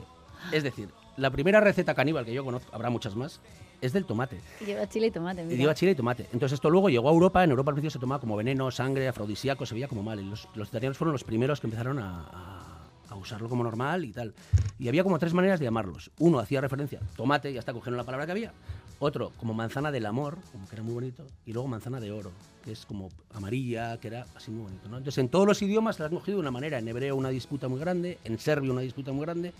Es 0.52 0.62
decir, 0.62 0.90
la 1.16 1.30
primera 1.30 1.60
receta 1.60 1.92
caníbal 1.92 2.24
que 2.24 2.32
yo 2.32 2.44
conozco, 2.44 2.72
habrá 2.72 2.88
muchas 2.88 3.16
más, 3.16 3.40
es 3.80 3.92
del 3.92 4.04
tomate. 4.04 4.40
Lleva 4.64 4.88
chile 4.88 5.08
y 5.08 5.10
tomate. 5.10 5.44
Mira. 5.44 5.56
lleva 5.56 5.74
chile 5.74 5.92
y 5.92 5.94
tomate. 5.94 6.24
Entonces 6.32 6.52
esto 6.54 6.70
luego 6.70 6.88
llegó 6.88 7.08
a 7.08 7.12
Europa, 7.12 7.42
en 7.44 7.50
Europa 7.50 7.70
al 7.70 7.74
principio 7.74 7.90
se 7.90 7.98
tomaba 7.98 8.20
como 8.20 8.36
veneno, 8.36 8.70
sangre, 8.70 9.08
afrodisíaco, 9.08 9.66
se 9.66 9.74
veía 9.74 9.88
como 9.88 10.02
mal. 10.02 10.20
Y 10.20 10.24
los, 10.24 10.48
los 10.54 10.68
italianos 10.68 10.96
fueron 10.98 11.12
los 11.12 11.24
primeros 11.24 11.60
que 11.60 11.66
empezaron 11.66 11.98
a, 11.98 12.20
a- 12.32 12.72
a 13.08 13.14
usarlo 13.14 13.48
como 13.48 13.62
normal 13.62 14.04
y 14.04 14.12
tal. 14.12 14.34
Y 14.80 14.88
había 14.88 15.04
como 15.04 15.18
tres 15.18 15.32
maneras 15.32 15.60
de 15.60 15.64
llamarlos. 15.66 16.10
Uno 16.18 16.38
hacía 16.40 16.60
referencia, 16.60 17.00
tomate, 17.16 17.52
ya 17.52 17.60
está, 17.60 17.72
cogieron 17.72 17.96
la 17.96 18.02
palabra 18.04 18.26
que 18.26 18.32
había. 18.32 18.52
Otro, 18.98 19.30
como 19.38 19.52
manzana 19.54 19.92
del 19.92 20.06
amor, 20.06 20.38
como 20.52 20.66
que 20.66 20.74
era 20.74 20.82
muy 20.82 20.94
bonito. 20.94 21.24
Y 21.44 21.52
luego 21.52 21.68
manzana 21.68 22.00
de 22.00 22.10
oro, 22.10 22.32
que 22.64 22.72
es 22.72 22.84
como 22.86 23.10
amarilla, 23.34 23.98
que 24.00 24.08
era 24.08 24.26
así 24.34 24.50
muy 24.50 24.62
bonito. 24.64 24.88
¿no? 24.88 24.96
Entonces 24.98 25.18
en 25.18 25.28
todos 25.28 25.46
los 25.46 25.60
idiomas 25.62 25.98
la 26.00 26.06
han 26.06 26.14
cogido 26.14 26.38
de 26.38 26.40
una 26.40 26.50
manera. 26.50 26.78
En 26.78 26.88
hebreo 26.88 27.14
una 27.14 27.28
disputa 27.28 27.68
muy 27.68 27.78
grande, 27.78 28.18
en 28.24 28.38
serbio 28.38 28.72
una 28.72 28.80
disputa 28.80 29.12
muy 29.12 29.24
grande. 29.24 29.52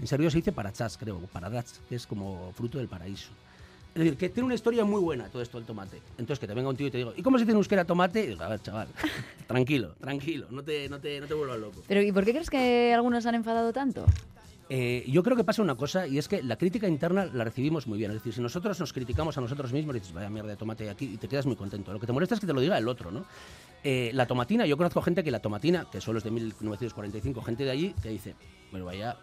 En 0.00 0.06
serbio 0.06 0.30
se 0.30 0.38
dice 0.38 0.50
parachas, 0.52 0.98
creo, 0.98 1.20
paradats, 1.32 1.80
que 1.88 1.94
es 1.94 2.06
como 2.06 2.52
fruto 2.54 2.78
del 2.78 2.88
paraíso. 2.88 3.30
Es 3.94 4.04
decir, 4.04 4.16
que 4.16 4.28
tiene 4.28 4.46
una 4.46 4.54
historia 4.54 4.84
muy 4.84 5.00
buena 5.00 5.28
todo 5.28 5.42
esto 5.42 5.58
del 5.58 5.66
tomate. 5.66 6.00
Entonces, 6.12 6.38
que 6.38 6.46
te 6.46 6.54
venga 6.54 6.68
un 6.68 6.76
tío 6.76 6.86
y 6.86 6.90
te 6.90 6.98
digo, 6.98 7.12
¿y 7.16 7.22
cómo 7.22 7.38
se 7.38 7.44
en 7.44 7.50
euskera 7.50 7.84
tomate? 7.84 8.22
Y 8.22 8.26
digo, 8.28 8.42
a 8.42 8.48
ver, 8.48 8.62
chaval, 8.62 8.88
tranquilo, 9.46 9.94
tranquilo, 10.00 10.46
no 10.50 10.62
te, 10.62 10.88
no, 10.88 11.00
te, 11.00 11.20
no 11.20 11.26
te 11.26 11.34
vuelvas 11.34 11.58
loco. 11.58 11.82
Pero 11.88 12.02
¿y 12.02 12.12
por 12.12 12.24
qué 12.24 12.30
crees 12.30 12.50
que 12.50 12.92
algunos 12.94 13.26
han 13.26 13.34
enfadado 13.34 13.72
tanto? 13.72 14.06
Eh, 14.72 15.04
yo 15.08 15.24
creo 15.24 15.36
que 15.36 15.42
pasa 15.42 15.62
una 15.62 15.74
cosa 15.74 16.06
y 16.06 16.16
es 16.16 16.28
que 16.28 16.44
la 16.44 16.54
crítica 16.56 16.86
interna 16.86 17.26
la 17.26 17.42
recibimos 17.42 17.88
muy 17.88 17.98
bien. 17.98 18.12
Es 18.12 18.18
decir, 18.18 18.32
si 18.32 18.40
nosotros 18.40 18.78
nos 18.78 18.92
criticamos 18.92 19.36
a 19.36 19.40
nosotros 19.40 19.72
mismos 19.72 19.96
y 19.96 19.98
dices, 19.98 20.14
vaya 20.14 20.30
mierda 20.30 20.50
de 20.50 20.56
tomate 20.56 20.88
aquí 20.88 21.06
y 21.14 21.16
te 21.16 21.26
quedas 21.26 21.44
muy 21.44 21.56
contento. 21.56 21.92
Lo 21.92 21.98
que 21.98 22.06
te 22.06 22.12
molesta 22.12 22.36
es 22.36 22.40
que 22.40 22.46
te 22.46 22.52
lo 22.52 22.60
diga 22.60 22.78
el 22.78 22.86
otro, 22.86 23.10
¿no? 23.10 23.24
Eh, 23.82 24.12
la 24.14 24.26
tomatina, 24.26 24.66
yo 24.66 24.76
conozco 24.76 25.02
gente 25.02 25.24
que 25.24 25.32
la 25.32 25.40
tomatina, 25.40 25.86
que 25.90 26.00
solo 26.00 26.18
es 26.18 26.24
de 26.24 26.30
1945, 26.30 27.42
gente 27.42 27.64
de 27.64 27.70
allí, 27.72 27.94
que 28.00 28.10
dice, 28.10 28.36
bueno, 28.70 28.86
vaya... 28.86 29.16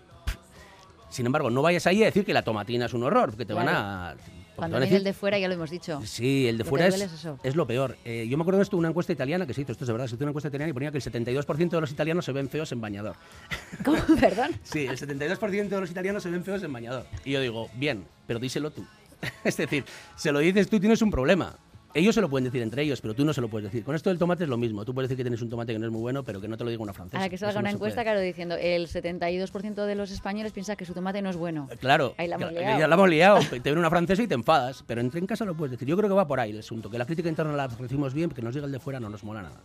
Sin 1.09 1.25
embargo, 1.25 1.49
no 1.49 1.61
vayas 1.61 1.87
ahí 1.87 2.03
a 2.03 2.07
decir 2.07 2.25
que 2.25 2.33
la 2.33 2.41
tomatina 2.41 2.87
es 2.87 2.93
un 2.93 3.03
horror, 3.03 3.29
porque 3.29 3.45
te 3.45 3.53
van 3.53 3.69
a... 3.69 4.15
Cuando 4.57 4.79
viene 4.79 4.97
el 4.97 5.03
de 5.03 5.13
fuera 5.13 5.37
ya 5.37 5.47
lo 5.47 5.53
hemos 5.53 5.69
dicho. 5.69 6.01
Sí, 6.03 6.47
el 6.47 6.57
de 6.57 6.63
fuera 6.63 6.87
es, 6.87 7.27
es 7.43 7.55
lo 7.55 7.67
peor. 7.67 7.95
Eh, 8.03 8.27
yo 8.27 8.37
me 8.37 8.41
acuerdo 8.41 8.57
de 8.57 8.63
esto, 8.63 8.75
una 8.75 8.89
encuesta 8.89 9.13
italiana 9.13 9.45
que 9.45 9.53
se 9.53 9.61
hizo, 9.61 9.71
esto 9.71 9.83
es 9.83 9.87
de 9.87 9.93
verdad, 9.93 10.07
se 10.07 10.15
hizo 10.15 10.23
una 10.23 10.31
encuesta 10.31 10.49
italiana 10.49 10.71
y 10.71 10.73
ponía 10.73 10.91
que 10.91 10.97
el 10.97 11.03
72% 11.03 11.69
de 11.69 11.81
los 11.81 11.91
italianos 11.91 12.25
se 12.25 12.31
ven 12.31 12.49
feos 12.49 12.71
en 12.71 12.81
bañador. 12.81 13.15
¿Cómo? 13.85 13.99
Perdón. 14.19 14.51
Sí, 14.63 14.85
el 14.87 14.97
72% 14.97 15.67
de 15.69 15.79
los 15.79 15.91
italianos 15.91 16.23
se 16.23 16.29
ven 16.29 16.43
feos 16.43 16.63
en 16.63 16.73
bañador. 16.73 17.05
Y 17.23 17.31
yo 17.31 17.41
digo, 17.41 17.69
bien, 17.75 18.05
pero 18.25 18.39
díselo 18.39 18.71
tú. 18.71 18.85
es 19.43 19.57
decir, 19.57 19.85
se 20.15 20.31
lo 20.31 20.39
dices 20.39 20.69
tú, 20.69 20.79
tienes 20.79 21.01
un 21.01 21.11
problema. 21.11 21.55
Ellos 21.93 22.13
se 22.13 22.21
lo 22.21 22.29
pueden 22.29 22.45
decir 22.45 22.61
entre 22.61 22.83
ellos, 22.83 23.01
pero 23.01 23.13
tú 23.15 23.25
no 23.25 23.33
se 23.33 23.41
lo 23.41 23.47
puedes 23.47 23.71
decir. 23.71 23.83
Con 23.83 23.95
esto 23.95 24.09
del 24.09 24.19
tomate 24.19 24.43
es 24.43 24.49
lo 24.49 24.57
mismo. 24.57 24.85
Tú 24.85 24.93
puedes 24.93 25.09
decir 25.09 25.17
que 25.17 25.23
tienes 25.23 25.41
un 25.41 25.49
tomate 25.49 25.73
que 25.73 25.79
no 25.79 25.85
es 25.85 25.91
muy 25.91 26.01
bueno, 26.01 26.23
pero 26.23 26.39
que 26.39 26.47
no 26.47 26.57
te 26.57 26.63
lo 26.63 26.69
diga 26.69 26.83
una 26.83 26.93
francesa. 26.93 27.17
A 27.17 27.21
la 27.21 27.29
que 27.29 27.37
salga 27.37 27.51
Eso 27.51 27.59
una 27.59 27.71
encuesta, 27.71 28.03
claro, 28.03 28.19
diciendo 28.19 28.55
el 28.59 28.87
72% 28.87 29.85
de 29.85 29.95
los 29.95 30.11
españoles 30.11 30.51
piensa 30.51 30.75
que 30.75 30.85
su 30.85 30.93
tomate 30.93 31.21
no 31.21 31.29
es 31.29 31.37
bueno. 31.37 31.67
Claro, 31.79 32.13
Ahí 32.17 32.27
la 32.27 32.35
hemos 32.35 32.51
liado. 32.51 32.79
ya 32.79 32.87
la 32.87 32.95
hemos 32.95 33.09
liado. 33.09 33.39
Te 33.49 33.59
viene 33.59 33.79
una 33.79 33.89
francesa 33.89 34.21
y 34.21 34.27
te 34.27 34.35
enfadas, 34.35 34.83
pero 34.85 35.01
entre 35.01 35.19
en 35.19 35.25
casa 35.27 35.45
lo 35.45 35.55
puedes 35.55 35.71
decir. 35.71 35.87
Yo 35.87 35.97
creo 35.97 36.09
que 36.09 36.15
va 36.15 36.27
por 36.27 36.39
ahí 36.39 36.51
el 36.51 36.59
asunto, 36.59 36.89
que 36.89 36.97
la 36.97 37.05
crítica 37.05 37.29
interna 37.29 37.53
la 37.53 37.67
recibimos 37.67 38.13
bien, 38.13 38.29
que 38.29 38.41
nos 38.41 38.53
diga 38.53 38.65
el 38.65 38.71
de 38.71 38.79
fuera 38.79 38.99
no 38.99 39.09
nos 39.09 39.23
mola 39.23 39.41
nada. 39.41 39.61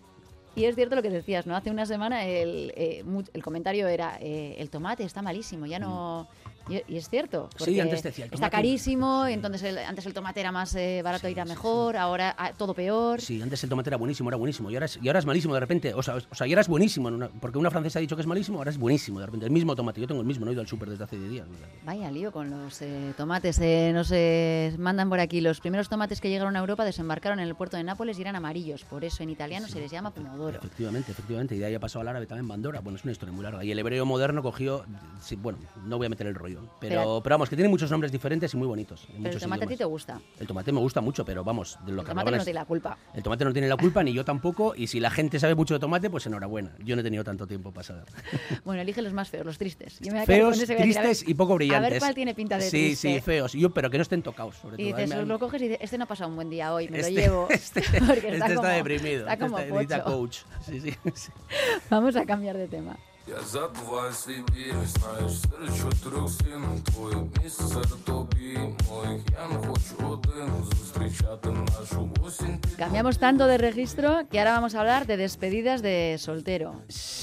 Y 0.54 0.64
es 0.64 0.74
cierto 0.74 0.94
lo 0.94 1.02
que 1.02 1.08
decías, 1.10 1.46
¿no? 1.46 1.56
Hace 1.56 1.70
una 1.70 1.86
semana 1.86 2.26
el, 2.26 2.72
eh, 2.76 3.02
el 3.32 3.42
comentario 3.42 3.88
era 3.88 4.18
eh, 4.20 4.54
el 4.58 4.68
tomate 4.68 5.02
está 5.02 5.22
malísimo, 5.22 5.64
ya 5.66 5.78
no... 5.78 6.28
Y, 6.68 6.82
y 6.94 6.96
es 6.96 7.08
cierto. 7.08 7.48
Sí, 7.56 7.78
antes 7.80 8.02
te 8.02 8.08
decía, 8.08 8.24
el 8.26 8.32
Está 8.32 8.46
tomate- 8.46 8.50
carísimo, 8.50 9.28
y 9.28 9.32
entonces 9.32 9.62
el- 9.64 9.78
antes 9.78 10.06
el 10.06 10.14
tomate 10.14 10.40
era 10.40 10.52
más 10.52 10.74
eh, 10.74 11.00
barato, 11.02 11.26
Sí, 11.26 11.32
irá 11.32 11.44
sí, 11.44 11.48
mejor, 11.50 11.96
ahora 11.96 12.34
ah, 12.38 12.52
todo 12.56 12.74
peor. 12.74 13.20
Sí, 13.20 13.40
antes 13.42 13.62
el 13.64 13.70
tomate 13.70 13.90
era 13.90 13.96
buenísimo, 13.96 14.28
era 14.30 14.36
buenísimo. 14.36 14.70
Y 14.70 14.74
ahora 14.74 14.86
es, 14.86 14.98
y 15.02 15.08
ahora 15.08 15.18
es 15.18 15.26
malísimo 15.26 15.54
de 15.54 15.60
repente. 15.60 15.94
O 15.94 16.02
sea, 16.02 16.16
o 16.16 16.34
sea, 16.34 16.46
y 16.46 16.52
ahora 16.52 16.60
es 16.62 16.68
buenísimo. 16.68 17.08
en 17.08 17.14
una- 17.14 17.28
porque 17.28 17.58
una 17.58 17.70
francesa 17.70 17.98
ha 17.98 18.02
dicho 18.02 18.16
que 18.16 18.22
es 18.22 18.26
malísimo, 18.28 18.58
ahora 18.58 18.70
es 18.70 18.78
buenísimo 18.78 19.18
de 19.20 19.26
repente. 19.26 19.46
El 19.46 19.52
mismo 19.52 19.74
tomate. 19.74 20.00
Yo 20.00 20.06
tengo 20.06 20.20
el 20.20 20.26
mismo, 20.26 20.44
no 20.44 20.50
he 20.50 20.54
ido 20.54 20.60
al 20.60 20.68
súper 20.68 20.88
desde 20.90 21.04
hace 21.04 21.16
10 21.18 21.30
días. 21.30 21.46
Vaya 21.84 22.10
lío 22.10 22.30
con 22.32 22.50
los 22.50 22.80
eh, 22.82 23.12
tomates. 23.16 23.58
Eh, 23.60 23.90
nos 23.92 24.12
mandan 24.78 25.08
por 25.08 25.20
aquí. 25.20 25.40
Los 25.40 25.60
primeros 25.60 25.88
tomates 25.88 26.20
que 26.20 26.28
llegaron 26.28 26.54
a 26.56 26.60
Europa 26.60 26.84
desembarcaron 26.84 27.40
en 27.40 27.48
el 27.48 27.54
puerto 27.54 27.76
de 27.76 27.84
Nápoles 27.84 28.18
y 28.18 28.22
eran 28.22 28.36
amarillos. 28.36 28.84
Por 28.84 29.04
eso 29.04 29.22
en 29.22 29.30
italiano 29.30 29.66
se 29.68 29.80
les 29.80 29.90
llama 29.90 30.10
pomodoro. 30.12 30.58
Efectivamente, 30.58 31.12
efectivamente. 31.12 31.54
Y 31.56 31.58
de 31.58 31.66
ahí 31.66 31.74
ha 31.74 31.80
pasado 31.80 32.02
al 32.02 32.08
árabe 32.08 32.26
también 32.26 32.46
Bandora. 32.48 32.80
Bueno, 32.80 32.96
es 32.98 33.04
una 33.04 33.12
historia 33.12 33.32
muy 33.34 33.42
larga. 33.42 33.64
Y 33.64 33.70
el 33.72 33.78
hebreo 33.78 34.04
moderno 34.06 34.42
cogió. 34.42 34.84
sí, 35.20 35.36
bueno, 35.36 35.58
no 35.84 35.96
voy 35.98 36.06
a 36.06 36.10
meter 36.10 36.26
el 36.26 36.34
rollo. 36.34 36.51
Pero, 36.80 37.00
Pero- 37.00 37.20
pero 37.22 37.34
vamos, 37.34 37.48
que 37.48 37.56
tiene 37.56 37.68
muchos 37.68 37.90
nombres 37.90 38.12
diferentes 38.12 38.52
y 38.54 38.56
muy 38.56 38.66
bonitos. 38.66 39.06
Pero 39.22 39.34
el 39.34 39.40
tomate 39.40 39.64
a 39.64 39.68
ti 39.68 39.74
idiomas. 39.74 39.78
te 39.78 39.84
gusta. 39.84 40.20
El 40.38 40.46
tomate 40.46 40.72
me 40.72 40.80
gusta 40.80 41.00
mucho, 41.00 41.24
pero 41.24 41.42
vamos, 41.44 41.78
de 41.86 41.92
lo 41.92 42.00
El 42.00 42.06
que 42.06 42.10
tomate 42.10 42.30
no 42.30 42.36
es- 42.36 42.44
tiene 42.44 42.58
la 42.60 42.64
culpa. 42.64 42.98
El 43.14 43.22
tomate 43.22 43.44
no 43.44 43.52
tiene 43.52 43.68
la 43.68 43.76
culpa, 43.76 44.02
ni 44.02 44.12
yo 44.12 44.24
tampoco. 44.24 44.74
Y 44.76 44.86
si 44.86 45.00
la 45.00 45.10
gente 45.10 45.38
sabe 45.40 45.54
mucho 45.54 45.74
de 45.74 45.80
tomate, 45.80 46.10
pues 46.10 46.26
enhorabuena. 46.26 46.72
Yo 46.84 46.94
no 46.96 47.00
he 47.00 47.04
tenido 47.04 47.24
tanto 47.24 47.46
tiempo 47.46 47.72
para 47.72 47.84
saber. 47.84 48.04
Bueno, 48.64 48.82
elige 48.82 49.02
los 49.02 49.12
más 49.12 49.28
feos, 49.28 49.44
los 49.46 49.58
tristes. 49.58 49.98
Yo 50.00 50.12
me 50.12 50.24
Feos, 50.26 50.54
con 50.54 50.62
ese, 50.62 50.72
a 50.72 50.76
ver- 50.76 50.82
tristes 50.84 51.28
y 51.28 51.34
poco 51.34 51.54
brillantes. 51.56 51.86
A 51.86 51.90
ver 51.90 51.98
cuál 52.00 52.14
tiene 52.14 52.34
pinta 52.34 52.56
de 52.58 52.62
Sí, 52.64 52.70
triste. 52.70 53.14
sí, 53.14 53.20
feos. 53.20 53.52
Yo, 53.52 53.70
pero 53.70 53.90
que 53.90 53.98
no 53.98 54.02
estén 54.02 54.22
tocados, 54.22 54.56
sobre 54.56 54.76
Y 54.82 54.90
todo. 54.90 54.94
A 54.96 54.98
mí 54.98 55.04
dices, 55.12 55.26
lo 55.28 55.38
coges 55.38 55.62
y 55.62 55.68
dices, 55.68 55.78
este 55.82 55.98
no 55.98 56.04
ha 56.04 56.06
pasado 56.08 56.30
un 56.30 56.36
buen 56.36 56.50
día 56.50 56.72
hoy, 56.72 56.88
me 56.88 56.98
este, 57.00 57.12
lo 57.12 57.18
llevo. 57.20 57.48
Este, 57.50 57.80
este 57.80 57.98
está, 58.34 58.54
como- 58.54 58.68
deprimido. 58.68 59.20
Está 59.20 59.32
este 59.34 59.44
como 59.46 59.58
necesita 59.58 60.04
pocho. 60.04 60.16
coach. 60.16 60.38
Sí, 60.64 60.80
sí, 60.80 60.94
sí. 61.14 61.32
Vamos 61.90 62.16
a 62.16 62.24
cambiar 62.24 62.56
de 62.56 62.68
tema. 62.68 62.96
Я 63.29 63.41
забываюсь 63.41 64.25
и 64.27 64.41
верю, 64.55 64.85
знаєш, 64.85 65.31
серед 65.41 65.77
чотирьох 65.77 66.31
стін 66.31 66.63
твоє 66.83 67.15
місце 67.43 67.63
серед 67.63 68.03
тобі 68.05 68.57
моїх. 68.89 69.21
Я 69.33 69.47
не 69.47 69.67
хочу 69.67 70.07
один 70.11 70.49
зустрічати 70.69 71.49
нашу 71.49 72.09
осінь. 72.25 72.59
Cambiamos 72.79 73.17
tanto 73.17 73.45
de 73.47 73.57
registro 73.57 74.21
que 74.31 74.37
ahora 74.39 74.53
vamos 74.55 74.75
a 74.75 74.79
hablar 74.79 75.05
de 75.07 75.17
despedidas 75.17 75.81
de 75.81 76.17
soltero. 76.17 76.71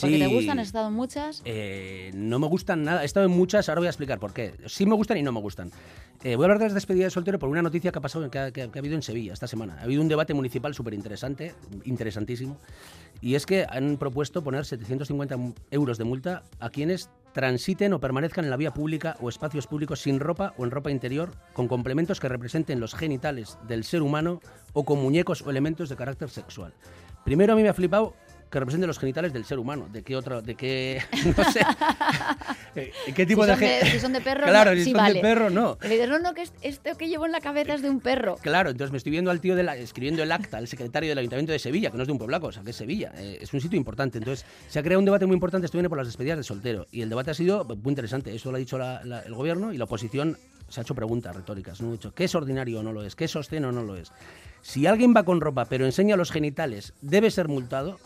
Porque 0.00 0.18
te 0.18 0.28
Sí. 0.28 0.34
gustan, 0.34 0.58
has 0.58 0.66
estado 0.66 0.88
en 0.88 0.94
muchas. 0.94 1.40
Eh, 1.46 2.10
no 2.14 2.38
me 2.38 2.48
gustan 2.48 2.82
nada. 2.84 3.00
He 3.02 3.06
estado 3.06 3.24
en 3.26 3.32
muchas, 3.32 3.68
ahora 3.70 3.80
voy 3.80 3.86
a 3.86 3.90
explicar 3.90 4.18
por 4.18 4.32
qué. 4.34 4.52
Sí 4.66 4.84
me 4.84 4.94
gustan 4.94 5.16
y 5.16 5.22
no 5.22 5.32
me 5.32 5.40
gustan. 5.40 5.70
Eh, 6.22 6.36
voy 6.36 6.44
a 6.44 6.46
hablar 6.46 6.58
de 6.58 6.64
las 6.66 6.74
despedidas 6.74 7.06
de 7.06 7.14
soltero 7.14 7.38
por 7.38 7.48
una 7.48 7.62
noticia 7.62 7.90
que 7.92 7.98
ha 7.98 8.02
pasado, 8.02 8.30
que 8.30 8.38
ha, 8.38 8.50
que 8.50 8.62
ha- 8.62 8.68
que 8.70 8.78
ha 8.78 8.80
habido 8.80 8.94
en 8.94 9.02
Sevilla 9.02 9.32
esta 9.32 9.46
semana. 9.46 9.76
Ha 9.80 9.84
habido 9.84 10.02
un 10.02 10.08
debate 10.08 10.34
municipal 10.34 10.74
súper 10.74 10.92
interesante, 10.94 11.54
interesantísimo. 11.84 12.58
y 13.21 13.35
es 13.35 13.45
que 13.45 13.65
han 13.69 13.97
propuesto 13.97 14.43
poner 14.43 14.65
750 14.65 15.35
euros 15.71 15.97
de 15.97 16.03
multa 16.03 16.43
a 16.59 16.69
quienes 16.69 17.09
transiten 17.33 17.93
o 17.93 17.99
permanezcan 17.99 18.45
en 18.45 18.51
la 18.51 18.57
vía 18.57 18.73
pública 18.73 19.17
o 19.19 19.29
espacios 19.29 19.67
públicos 19.67 20.01
sin 20.01 20.19
ropa 20.19 20.53
o 20.57 20.63
en 20.63 20.71
ropa 20.71 20.91
interior, 20.91 21.31
con 21.53 21.67
complementos 21.67 22.19
que 22.19 22.29
representen 22.29 22.79
los 22.79 22.95
genitales 22.95 23.57
del 23.67 23.83
ser 23.83 24.01
humano 24.01 24.39
o 24.73 24.85
con 24.85 25.01
muñecos 25.01 25.41
o 25.41 25.49
elementos 25.49 25.89
de 25.89 25.95
carácter 25.95 26.29
sexual. 26.29 26.73
Primero 27.25 27.53
a 27.53 27.55
mí 27.55 27.63
me 27.63 27.69
ha 27.69 27.73
flipado 27.73 28.15
que 28.49 28.59
representen 28.59 28.87
los 28.87 28.97
genitales 28.99 29.31
del 29.33 29.45
ser 29.45 29.59
humano. 29.59 29.87
¿De 29.91 30.01
qué 30.03 30.15
otro? 30.15 30.41
¿De 30.41 30.55
qué? 30.55 31.01
No 31.37 31.43
sé. 31.51 31.61
Eh, 32.75 32.91
¿Qué 33.15 33.25
tipo 33.25 33.43
si, 33.43 33.47
de 33.49 33.53
son 33.55 33.59
de, 33.61 33.91
si 33.91 33.99
son 33.99 34.13
de 34.13 34.21
perro, 34.21 34.45
Claro, 34.45 34.71
no, 34.71 34.77
si 34.77 34.83
sí 34.85 34.91
son 34.91 34.97
vale. 35.01 35.15
de 35.15 35.21
perro, 35.21 35.49
no. 35.49 35.77
Le 35.81 35.89
dices, 35.89 36.07
no, 36.07 36.19
no, 36.19 36.33
que 36.35 36.43
es- 36.43 36.53
esto 36.61 36.95
que 36.97 37.09
llevo 37.09 37.25
en 37.25 37.31
la 37.31 37.41
cabeza 37.41 37.73
es 37.73 37.81
de 37.81 37.89
un 37.89 37.99
perro. 37.99 38.37
Claro, 38.41 38.69
entonces 38.69 38.91
me 38.91 38.97
estoy 38.99 39.11
viendo 39.11 39.31
al 39.31 39.41
tío 39.41 39.55
de 39.55 39.63
la, 39.63 39.75
escribiendo 39.75 40.21
el 40.21 40.31
acta, 40.31 40.59
el 40.59 40.67
secretario 40.67 41.09
del 41.09 41.17
Ayuntamiento 41.17 41.51
de 41.51 41.57
Sevilla, 41.59 41.89
que 41.89 41.97
no 41.97 42.03
es 42.03 42.07
de 42.07 42.11
un 42.11 42.19
pueblaco, 42.19 42.47
o 42.47 42.51
sea, 42.51 42.61
que 42.63 42.69
es 42.69 42.75
Sevilla, 42.75 43.11
eh, 43.17 43.39
es 43.41 43.51
un 43.53 43.59
sitio 43.59 43.75
importante. 43.75 44.19
Entonces, 44.19 44.45
se 44.67 44.77
ha 44.79 44.83
creado 44.83 44.99
un 44.99 45.05
debate 45.05 45.25
muy 45.25 45.33
importante, 45.33 45.65
esto 45.65 45.77
viene 45.79 45.89
por 45.89 45.97
las 45.97 46.07
despedidas 46.07 46.37
de 46.37 46.43
soltero, 46.43 46.85
y 46.91 47.01
el 47.01 47.09
debate 47.09 47.31
ha 47.31 47.33
sido 47.33 47.65
muy 47.65 47.89
interesante. 47.89 48.33
Eso 48.35 48.51
lo 48.51 48.57
ha 48.57 48.59
dicho 48.59 48.77
la- 48.77 49.03
la- 49.03 49.21
el 49.21 49.33
gobierno 49.33 49.73
y 49.73 49.77
la 49.77 49.85
oposición 49.85 50.37
se 50.69 50.79
ha 50.79 50.83
hecho 50.83 50.93
preguntas 50.93 51.35
retóricas, 51.35 51.81
¿no? 51.81 51.89
Ha 51.89 51.93
dicho, 51.93 52.13
¿qué 52.13 52.25
es 52.25 52.35
ordinario 52.35 52.81
o 52.81 52.83
no 52.83 52.93
lo 52.93 53.03
es? 53.03 53.15
¿Qué 53.15 53.25
es 53.25 53.35
o 53.35 53.41
no 53.71 53.81
lo 53.83 53.95
es? 53.97 54.11
Si 54.61 54.85
alguien 54.85 55.13
va 55.15 55.23
con 55.23 55.41
ropa 55.41 55.65
pero 55.65 55.85
enseña 55.85 56.15
los 56.15 56.31
genitales, 56.31 56.93
¿debe 57.01 57.31
ser 57.31 57.47
multado? 57.47 57.99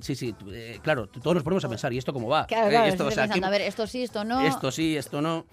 Sí, 0.00 0.14
sí, 0.14 0.34
eh, 0.52 0.78
claro, 0.82 1.06
todos 1.08 1.34
nos 1.34 1.42
ponemos 1.44 1.64
a 1.64 1.68
pensar, 1.68 1.92
¿y 1.92 1.98
esto 1.98 2.12
cómo 2.12 2.28
va? 2.28 2.46
Claro, 2.46 2.66
Eh, 2.66 2.70
claro, 2.70 2.86
esto, 2.86 3.04
estoy 3.04 3.06
o 3.06 3.10
sea, 3.10 3.22
pensando, 3.24 3.32
¿quién- 3.34 3.44
a 3.44 3.50
ver, 3.50 3.60
esto 3.62 3.86
sí, 3.86 4.02
esto 4.02 4.24
no. 4.24 4.40
esto 4.46 4.70
sí, 4.70 4.96
esto 4.96 5.22
no. 5.22 5.46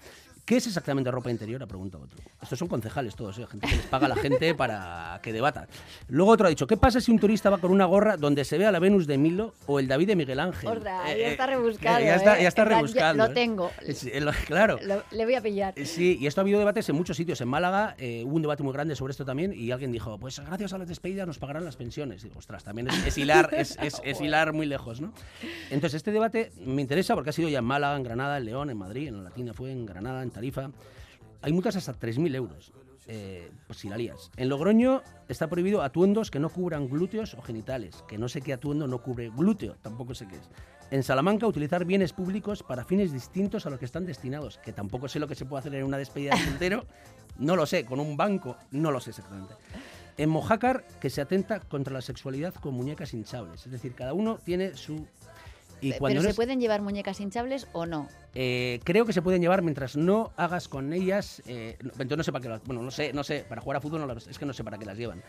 ¿Qué 0.44 0.56
es 0.56 0.66
exactamente 0.66 1.08
ropa 1.10 1.30
interior? 1.30 1.62
Ha 1.62 1.66
preguntado 1.68 2.02
otro. 2.02 2.18
Estos 2.42 2.58
son 2.58 2.66
concejales 2.66 3.14
todos, 3.14 3.38
¿eh? 3.38 3.46
gente 3.46 3.64
que 3.68 3.76
les 3.76 3.86
paga 3.86 4.06
a 4.06 4.08
la 4.08 4.16
gente 4.16 4.54
para 4.56 5.20
que 5.22 5.32
debatan. 5.32 5.68
Luego 6.08 6.32
otro 6.32 6.46
ha 6.48 6.50
dicho, 6.50 6.66
¿qué 6.66 6.76
pasa 6.76 7.00
si 7.00 7.12
un 7.12 7.20
turista 7.20 7.48
va 7.48 7.58
con 7.58 7.70
una 7.70 7.84
gorra 7.84 8.16
donde 8.16 8.44
se 8.44 8.58
vea 8.58 8.72
la 8.72 8.80
Venus 8.80 9.06
de 9.06 9.18
Milo 9.18 9.54
o 9.66 9.78
el 9.78 9.86
David 9.86 10.08
de 10.08 10.16
Miguel 10.16 10.40
Ángel? 10.40 10.68
Ostras, 10.68 11.08
Eh, 11.10 11.18
ya 11.20 11.28
eh, 11.28 11.30
está 11.30 11.46
rebuscado. 11.46 12.00
ya 12.00 12.16
está, 12.16 12.38
¿eh? 12.38 12.42
ya 12.42 12.48
está 12.48 12.62
En 12.62 12.68
plan, 12.68 12.78
rebuscando. 12.80 13.24
Lo 13.24 13.30
¿eh? 13.30 13.34
tengo. 13.34 13.70
Sí, 13.94 14.10
eh, 14.12 14.20
lo- 14.20 14.32
claro. 14.46 14.78
Lo- 14.82 15.04
le 15.12 15.24
voy 15.24 15.34
a 15.36 15.40
pillar. 15.40 15.74
Eh, 15.76 15.86
Sí, 15.86 16.18
y 16.20 16.26
esto 16.26 16.40
ha 16.40 16.42
habido 16.42 16.58
debates 16.58 16.88
en 16.88 16.96
muchos 16.96 17.16
sitios. 17.16 17.40
En 17.40 17.46
Málaga 17.48 17.94
eh, 17.98 18.24
hubo 18.26 18.34
un 18.34 18.42
debate 18.42 18.64
muy 18.64 18.72
grande 18.72 18.96
sobre 18.96 19.12
esto 19.12 19.24
también 19.24 19.52
y 19.52 19.70
alguien 19.70 19.92
dijo, 19.92 20.18
pues 20.18 20.40
gracias 20.40 20.72
a 20.72 20.78
las 20.78 20.88
despedidas 20.88 21.24
nos 21.26 21.38
pagarán 21.38 21.64
las 21.64 21.76
pensiones. 21.76 22.22
Digo, 22.24 22.38
ostras, 22.40 22.64
también 22.64 22.88
es, 22.88 23.06
es 23.06 23.16
hilar, 23.16 23.54
es, 23.54 23.78
es- 23.82 24.00
es 24.04 24.20
hilar 24.20 24.52
muy 24.52 24.66
lejos, 24.66 25.00
¿no? 25.00 25.12
Entonces, 25.70 25.94
este 25.98 26.10
debate 26.10 26.50
me 26.66 26.82
interesa 26.82 27.14
porque 27.14 27.30
ha 27.30 27.32
sido 27.32 27.48
ya 27.48 27.60
en 27.60 27.64
Málaga, 27.64 27.96
en 27.96 28.02
Granada, 28.02 28.38
en 28.38 28.44
León, 28.44 28.70
en 28.70 28.76
Madrid, 28.76 29.06
en 29.06 29.18
la 29.18 29.22
Latina 29.30 29.54
fue, 29.54 29.70
en 29.70 29.86
Granada, 29.86 30.22
en 30.22 30.31
Tarifa. 30.32 30.70
Hay 31.42 31.52
multas 31.52 31.76
hasta 31.76 31.94
3.000 31.94 32.34
euros. 32.34 32.72
Eh, 33.08 33.50
pues 33.66 33.80
si 33.80 33.88
la 33.88 33.96
lías. 33.96 34.30
En 34.36 34.48
Logroño 34.48 35.02
está 35.28 35.48
prohibido 35.48 35.82
atuendos 35.82 36.30
que 36.30 36.38
no 36.38 36.50
cubran 36.50 36.88
glúteos 36.88 37.34
o 37.34 37.42
genitales, 37.42 38.04
que 38.06 38.16
no 38.16 38.28
sé 38.28 38.42
qué 38.42 38.52
atuendo 38.52 38.86
no 38.86 39.02
cubre 39.02 39.28
glúteo, 39.28 39.74
tampoco 39.82 40.14
sé 40.14 40.28
qué 40.28 40.36
es. 40.36 40.48
En 40.92 41.02
Salamanca, 41.02 41.46
utilizar 41.46 41.84
bienes 41.84 42.12
públicos 42.12 42.62
para 42.62 42.84
fines 42.84 43.12
distintos 43.12 43.66
a 43.66 43.70
los 43.70 43.78
que 43.78 43.86
están 43.86 44.06
destinados, 44.06 44.58
que 44.58 44.72
tampoco 44.72 45.08
sé 45.08 45.18
lo 45.18 45.26
que 45.26 45.34
se 45.34 45.46
puede 45.46 45.60
hacer 45.60 45.74
en 45.74 45.84
una 45.84 45.98
despedida 45.98 46.36
de 46.36 46.44
soltero, 46.44 46.84
no 47.38 47.56
lo 47.56 47.66
sé, 47.66 47.84
con 47.84 47.98
un 47.98 48.16
banco, 48.16 48.56
no 48.70 48.92
lo 48.92 49.00
sé 49.00 49.10
exactamente. 49.10 49.54
En 50.16 50.28
Mojácar, 50.28 50.86
que 51.00 51.10
se 51.10 51.22
atenta 51.22 51.60
contra 51.60 51.94
la 51.94 52.02
sexualidad 52.02 52.54
con 52.54 52.74
muñecas 52.74 53.14
hinchables, 53.14 53.64
es 53.66 53.72
decir, 53.72 53.94
cada 53.94 54.12
uno 54.12 54.38
tiene 54.44 54.76
su... 54.76 55.06
Y 55.82 55.92
Pe- 55.92 55.98
cuando 55.98 56.12
Pero 56.14 56.20
no 56.22 56.26
se 56.28 56.30
es- 56.30 56.36
pueden 56.36 56.60
llevar 56.60 56.80
muñecas 56.80 57.20
hinchables 57.20 57.66
o 57.72 57.84
no. 57.86 58.08
eh, 58.34 58.80
creo 58.84 59.04
que 59.04 59.12
se 59.12 59.20
pueden 59.20 59.42
llevar 59.42 59.60
mientras 59.62 59.96
no 59.96 60.32
hagas 60.36 60.68
con 60.68 60.92
ellas. 60.92 61.42
eh, 61.46 61.76
no- 61.82 61.90
entonces 61.90 62.16
no 62.18 62.22
sé 62.24 62.32
para 62.32 62.42
qué 62.42 62.48
las. 62.48 62.62
Bueno, 62.64 62.82
no 62.82 62.90
sé, 62.90 63.12
no 63.12 63.24
sé. 63.24 63.44
Para 63.48 63.60
jugar 63.60 63.76
a 63.78 63.80
fútbol 63.80 64.00
no 64.00 64.06
las- 64.06 64.26
es 64.28 64.38
que 64.38 64.46
no 64.46 64.52
sé 64.52 64.62
para 64.64 64.78
qué 64.78 64.86
las 64.86 64.96
llevan. 64.96 65.22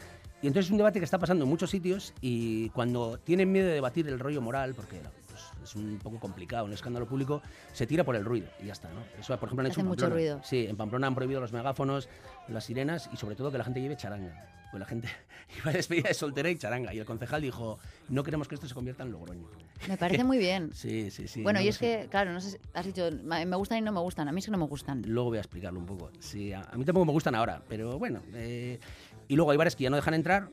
Y 0.44 0.48
entonces 0.48 0.68
es 0.68 0.72
un 0.72 0.78
debate 0.78 1.00
que 1.00 1.06
está 1.06 1.18
pasando 1.18 1.44
en 1.44 1.50
muchos 1.50 1.70
sitios 1.72 2.14
y 2.22 2.70
cuando 2.70 3.18
tienen 3.18 3.52
miedo 3.52 3.68
de 3.68 3.74
debatir 3.74 4.08
el 4.08 4.20
rollo 4.20 4.42
moral, 4.42 4.74
porque 4.76 5.00
pues, 5.28 5.42
es 5.64 5.76
un 5.76 5.98
poco 5.98 6.20
complicado, 6.20 6.66
un 6.66 6.74
escándalo 6.74 7.08
público, 7.08 7.42
se 7.74 7.88
tira 7.88 8.04
por 8.04 8.16
el 8.16 8.24
ruido 8.24 8.48
y 8.62 8.68
ya 8.68 8.74
está, 8.74 8.90
¿no? 8.90 9.02
Eso, 9.20 9.36
por 9.40 9.48
ejemplo, 9.50 9.62
han 9.66 9.72
hecho 9.72 9.80
Hace 9.82 9.90
mucho 9.90 10.08
ruido. 10.10 10.40
Sí, 10.44 10.68
en 10.70 10.78
Pamplona 10.78 11.08
han 11.08 11.16
prohibido 11.16 11.42
los 11.42 11.52
megáfonos, 11.52 12.08
las 12.48 12.64
sirenas 12.66 13.10
y 13.12 13.18
sobre 13.18 13.36
todo 13.36 13.52
que 13.52 13.58
la 13.58 13.64
gente 13.64 13.82
lleve 13.82 13.98
charanga. 13.98 14.46
Pues 14.74 14.80
la 14.82 14.88
gente 14.88 15.08
iba 15.60 15.70
a 15.70 15.74
despedir 15.74 16.02
de 16.02 16.16
soltera 16.16 16.50
y 16.50 16.58
charanga. 16.58 16.96
Y 16.96 16.98
el 17.00 17.06
concejal 17.06 17.44
dijo: 17.44 17.78
No 18.10 18.24
queremos 18.24 18.48
que 18.48 18.56
esto 18.56 18.68
se 18.68 18.74
convierta 18.74 19.04
en 19.04 19.12
Logroño. 19.12 19.48
Me 19.88 19.98
parece 19.98 20.24
muy 20.24 20.40
bien. 20.40 20.72
Sí, 20.74 21.12
sí, 21.12 21.28
sí. 21.28 21.44
bueno, 21.44 21.60
no 21.60 21.66
y 21.66 21.68
es 21.70 21.76
sé. 21.76 21.82
que, 22.02 22.08
claro, 22.10 22.34
no 22.34 22.42
sé 22.42 22.50
si 22.52 22.58
has 22.74 22.84
dicho, 22.84 23.08
me 23.24 23.56
gustan 23.56 23.78
y 23.78 23.82
no 23.82 23.92
me 23.92 24.00
gustan. 24.00 24.28
A 24.28 24.32
mí 24.32 24.40
es 24.40 24.46
que 24.46 24.52
no 24.52 24.58
me 24.58 24.66
gustan. 24.66 25.04
Luego 25.06 25.30
voy 25.30 25.38
a 25.38 25.42
explicarlo 25.42 25.80
un 25.80 25.86
poco. 25.86 26.10
Sí, 26.20 26.52
a, 26.54 26.62
a 26.62 26.76
mí 26.76 26.86
tampoco 26.86 27.06
me 27.06 27.12
gustan 27.12 27.36
ahora, 27.36 27.62
pero 27.70 28.00
bueno. 28.00 28.24
eh, 28.34 28.80
y 29.28 29.36
luego 29.36 29.52
hay 29.52 29.58
bares 29.58 29.76
que 29.76 29.84
ya 29.84 29.92
no 29.92 29.96
dejan 29.96 30.16
entrar. 30.16 30.50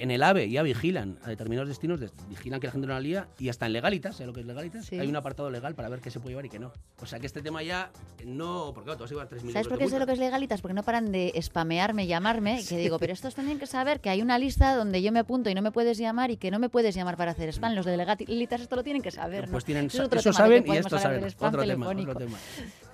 En 0.00 0.10
el 0.12 0.22
AVE 0.22 0.48
ya 0.48 0.62
vigilan 0.62 1.18
a 1.24 1.28
determinados 1.28 1.68
destinos, 1.68 1.98
des- 1.98 2.12
vigilan 2.28 2.60
que 2.60 2.68
la 2.68 2.70
gente 2.72 2.86
no 2.86 2.92
la 2.94 3.00
lía 3.00 3.28
y 3.38 3.48
hasta 3.48 3.66
en 3.66 3.72
legalitas, 3.72 4.14
¿sabes 4.16 4.28
lo 4.28 4.32
que 4.32 4.40
es 4.40 4.46
legalitas? 4.46 4.86
Sí. 4.86 4.98
Hay 4.98 5.08
un 5.08 5.16
apartado 5.16 5.50
legal 5.50 5.74
para 5.74 5.88
ver 5.88 6.00
qué 6.00 6.10
se 6.10 6.20
puede 6.20 6.30
llevar 6.30 6.46
y 6.46 6.48
qué 6.48 6.58
no. 6.58 6.72
O 7.00 7.06
sea 7.06 7.18
que 7.18 7.26
este 7.26 7.42
tema 7.42 7.62
ya 7.62 7.90
no, 8.24 8.70
porque 8.74 8.90
claro, 8.90 9.04
a 9.04 9.08
llevar 9.08 9.28
3.000 9.28 9.52
¿Sabes 9.52 9.68
por 9.68 9.78
qué 9.78 9.88
sé 9.88 9.98
lo 9.98 10.06
que 10.06 10.12
es 10.12 10.18
legalitas? 10.18 10.60
Porque 10.60 10.74
no 10.74 10.82
paran 10.84 11.10
de 11.10 11.32
spamearme, 11.42 12.06
llamarme, 12.06 12.60
y 12.60 12.64
que 12.64 12.76
digo, 12.78 12.98
pero 12.98 13.12
estos 13.12 13.34
tienen 13.34 13.58
que 13.58 13.66
saber 13.66 14.00
que 14.00 14.08
hay 14.10 14.22
una 14.22 14.38
lista 14.38 14.74
donde 14.76 15.02
yo 15.02 15.10
me 15.12 15.18
apunto 15.18 15.50
y 15.50 15.54
no 15.54 15.62
me 15.62 15.72
puedes 15.72 15.98
llamar 15.98 16.30
y 16.30 16.36
que 16.36 16.50
no 16.50 16.58
me 16.58 16.68
puedes 16.68 16.94
llamar 16.94 17.16
para 17.16 17.32
hacer 17.32 17.48
spam. 17.52 17.74
Los 17.74 17.84
de 17.84 17.96
legalitas 17.96 18.60
esto 18.60 18.76
lo 18.76 18.84
tienen 18.84 19.02
que 19.02 19.10
saber, 19.10 19.46
¿no? 19.46 19.52
Pues 19.52 19.64
tienen, 19.64 19.86
es 19.86 19.94
eso 19.96 20.32
saben 20.32 20.64
y 20.66 20.76
esto 20.76 20.98
saben. 20.98 21.24
Otro 21.40 21.64
tema, 21.64 21.88
otro 21.88 22.14
tema. 22.14 22.38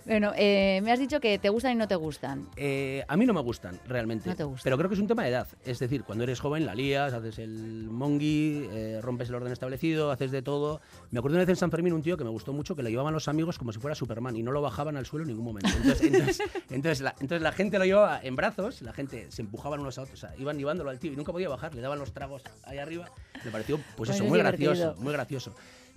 Bueno, 0.07 0.33
eh, 0.37 0.81
me 0.83 0.93
has 0.93 0.99
dicho 0.99 1.19
que 1.21 1.39
te 1.39 1.49
gustan 1.49 1.73
y 1.73 1.75
no 1.77 1.89
te 1.89 1.95
gustan. 1.95 2.47
Eh, 2.57 3.05
a 3.09 3.17
mí 3.17 3.25
no 3.25 3.33
me 3.33 3.41
gustan, 3.41 3.81
realmente. 3.87 4.29
No 4.29 4.37
te 4.37 4.45
gustan. 4.45 4.65
Pero 4.65 4.77
creo 4.77 4.89
que 4.91 4.95
es 4.95 5.01
un 5.01 5.07
tema 5.07 5.23
de 5.23 5.31
edad. 5.31 5.47
Es 5.65 5.79
decir, 5.79 6.05
cuando 6.05 6.25
eres 6.25 6.41
joven 6.41 6.67
la 6.67 6.75
lías, 6.75 7.13
haces 7.15 7.39
el 7.39 7.89
mongi, 7.91 8.69
eh, 8.71 9.01
rompes 9.03 9.29
el 9.31 9.37
orden 9.37 9.53
establecido, 9.53 10.11
haces 10.11 10.31
de 10.31 10.43
todo. 10.43 10.81
Me 11.11 11.19
acuerdo 11.19 11.37
una 11.37 11.43
vez 11.45 11.49
en 11.49 11.57
San 11.57 11.71
Fermín 11.71 11.95
un 11.95 12.03
tío 12.03 12.17
que 12.17 12.25
me 12.25 12.31
gustó 12.31 12.53
mucho 12.53 12.77
que 12.77 12.83
le 12.83 12.91
llevaban 12.91 13.15
los 13.15 13.29
amigos 13.29 13.59
como 13.59 13.73
si 13.73 13.79
fuera 13.81 13.95
Superman 13.95 14.37
y 14.37 14.43
no 14.43 14.53
lo 14.53 14.61
bajaban 14.61 14.97
al 14.97 15.07
suelo 15.07 15.25
en 15.25 15.29
ningún 15.29 15.45
momento. 15.47 15.71
Entonces, 15.75 16.03
entonces, 16.13 16.41
entonces 16.71 17.01
la, 17.01 17.11
entonces 17.21 17.43
la 17.43 17.53
gente 17.53 17.79
lo 17.79 17.85
llevaba 17.85 18.21
en 18.23 18.37
brazos, 18.37 18.83
la 18.83 18.93
gente 18.93 19.31
se 19.31 19.43
empujaban 19.43 19.81
unos 19.81 19.97
a 19.99 20.03
otros, 20.03 20.23
o 20.23 20.27
sea, 20.27 20.37
iban 20.39 20.59
llevándolo 20.59 20.91
al 20.91 20.99
tío 20.99 21.13
y 21.13 21.17
nunca 21.17 21.33
podía 21.33 21.49
bajar, 21.49 21.75
le 21.75 21.81
daban 21.81 21.99
los 21.99 22.13
tragos 22.13 22.43
ahí 22.65 22.79
arriba. 22.79 23.11
Me 23.45 23.51
pareció, 23.51 23.79
pues 23.97 24.09
Bueno, 24.11 24.15
eso, 24.15 24.25
es 24.25 24.31
muy 24.31 24.39
divertido. 24.39 24.73
gracioso, 24.73 25.03
muy 25.03 25.13
gracioso. 25.13 25.55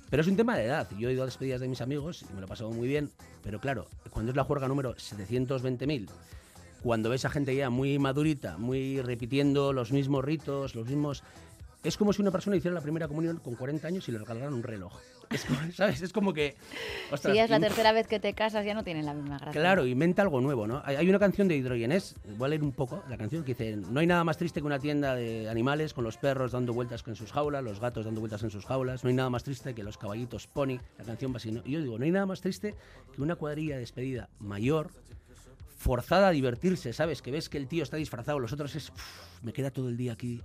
Pero 0.09 0.21
es 0.21 0.27
un 0.27 0.37
tema 0.37 0.55
de 0.55 0.65
edad. 0.65 0.87
Yo 0.97 1.09
he 1.09 1.13
ido 1.13 1.23
a 1.23 1.25
despedidas 1.25 1.61
de 1.61 1.67
mis 1.67 1.81
amigos 1.81 2.23
y 2.29 2.33
me 2.33 2.39
lo 2.39 2.45
he 2.45 2.49
pasado 2.49 2.71
muy 2.71 2.87
bien. 2.87 3.11
Pero 3.43 3.59
claro, 3.59 3.87
cuando 4.09 4.31
es 4.31 4.35
la 4.35 4.43
juerga 4.43 4.67
número 4.67 4.95
720.000, 4.95 6.07
cuando 6.81 7.09
ves 7.09 7.25
a 7.25 7.29
gente 7.29 7.55
ya 7.55 7.69
muy 7.69 7.99
madurita, 7.99 8.57
muy 8.57 9.01
repitiendo 9.01 9.73
los 9.73 9.91
mismos 9.91 10.23
ritos, 10.23 10.75
los 10.75 10.87
mismos... 10.87 11.23
Es 11.87 11.95
como 11.95 12.11
si 12.11 12.21
una 12.21 12.31
persona 12.31 12.57
hiciera 12.57 12.75
la 12.75 12.81
primera 12.81 13.07
comunión 13.07 13.37
con 13.37 13.55
40 13.55 13.87
años 13.87 14.09
y 14.09 14.11
le 14.11 14.17
regalaran 14.17 14.53
un 14.53 14.61
reloj. 14.61 14.93
Es 15.29 15.45
como, 15.45 15.57
¿Sabes? 15.73 16.01
Es 16.01 16.11
como 16.11 16.33
que... 16.33 16.57
ostras, 17.09 17.31
si 17.31 17.37
ya 17.37 17.45
es 17.45 17.49
la 17.49 17.61
tercera 17.61 17.93
vez 17.93 18.07
que 18.07 18.19
te 18.19 18.33
casas, 18.33 18.65
ya 18.65 18.73
no 18.73 18.83
tienen 18.83 19.05
la 19.05 19.13
misma 19.13 19.37
gracia. 19.37 19.61
Claro, 19.61 19.85
inventa 19.85 20.21
algo 20.21 20.41
nuevo, 20.41 20.67
¿no? 20.67 20.81
Hay, 20.83 21.07
una 21.09 21.17
canción 21.17 21.47
de 21.47 21.55
Hidrogenés, 21.55 22.15
voy 22.37 22.47
a 22.47 22.49
leer 22.49 22.63
un 22.63 22.73
poco 22.73 23.05
la 23.07 23.15
canción, 23.17 23.45
que 23.45 23.53
dice, 23.53 23.77
no 23.77 24.01
hay 24.01 24.07
nada 24.07 24.25
más 24.25 24.37
triste 24.37 24.59
que 24.59 24.65
una 24.67 24.79
tienda 24.79 25.15
de 25.15 25.49
animales 25.49 25.93
con 25.93 26.03
los 26.03 26.17
perros 26.17 26.51
dando 26.51 26.73
vueltas 26.73 27.05
en 27.07 27.15
sus 27.15 27.31
jaulas, 27.31 27.63
los 27.63 27.79
gatos 27.79 28.03
dando 28.03 28.19
vueltas 28.19 28.43
en 28.43 28.49
sus 28.49 28.65
jaulas, 28.65 29.05
no 29.05 29.09
hay 29.09 29.15
nada 29.15 29.29
más 29.29 29.45
triste 29.45 29.73
que 29.73 29.81
los 29.83 29.97
caballitos 29.97 30.45
pony, 30.45 30.79
la 30.97 31.05
canción 31.05 31.31
va 31.31 31.37
así, 31.37 31.53
¿no? 31.53 31.61
Y 31.63 31.71
yo 31.71 31.81
digo, 31.81 31.97
no 31.97 32.03
hay 32.03 32.11
nada 32.11 32.25
más 32.25 32.41
triste 32.41 32.75
que 33.15 33.21
una 33.21 33.37
cuadrilla 33.37 33.75
de 33.75 33.79
despedida 33.79 34.27
mayor, 34.39 34.89
forzada 35.77 36.27
a 36.27 36.31
divertirse, 36.31 36.91
¿sabes? 36.91 37.21
Que 37.21 37.31
ves 37.31 37.47
que 37.47 37.57
el 37.57 37.69
tío 37.69 37.83
está 37.83 37.95
disfrazado, 37.95 38.39
los 38.39 38.51
otros 38.51 38.75
es, 38.75 38.89
"Uf, 38.89 39.43
me 39.43 39.53
queda 39.53 39.71
todo 39.71 39.87
el 39.87 39.95
día 39.95 40.11
aquí. 40.11 40.41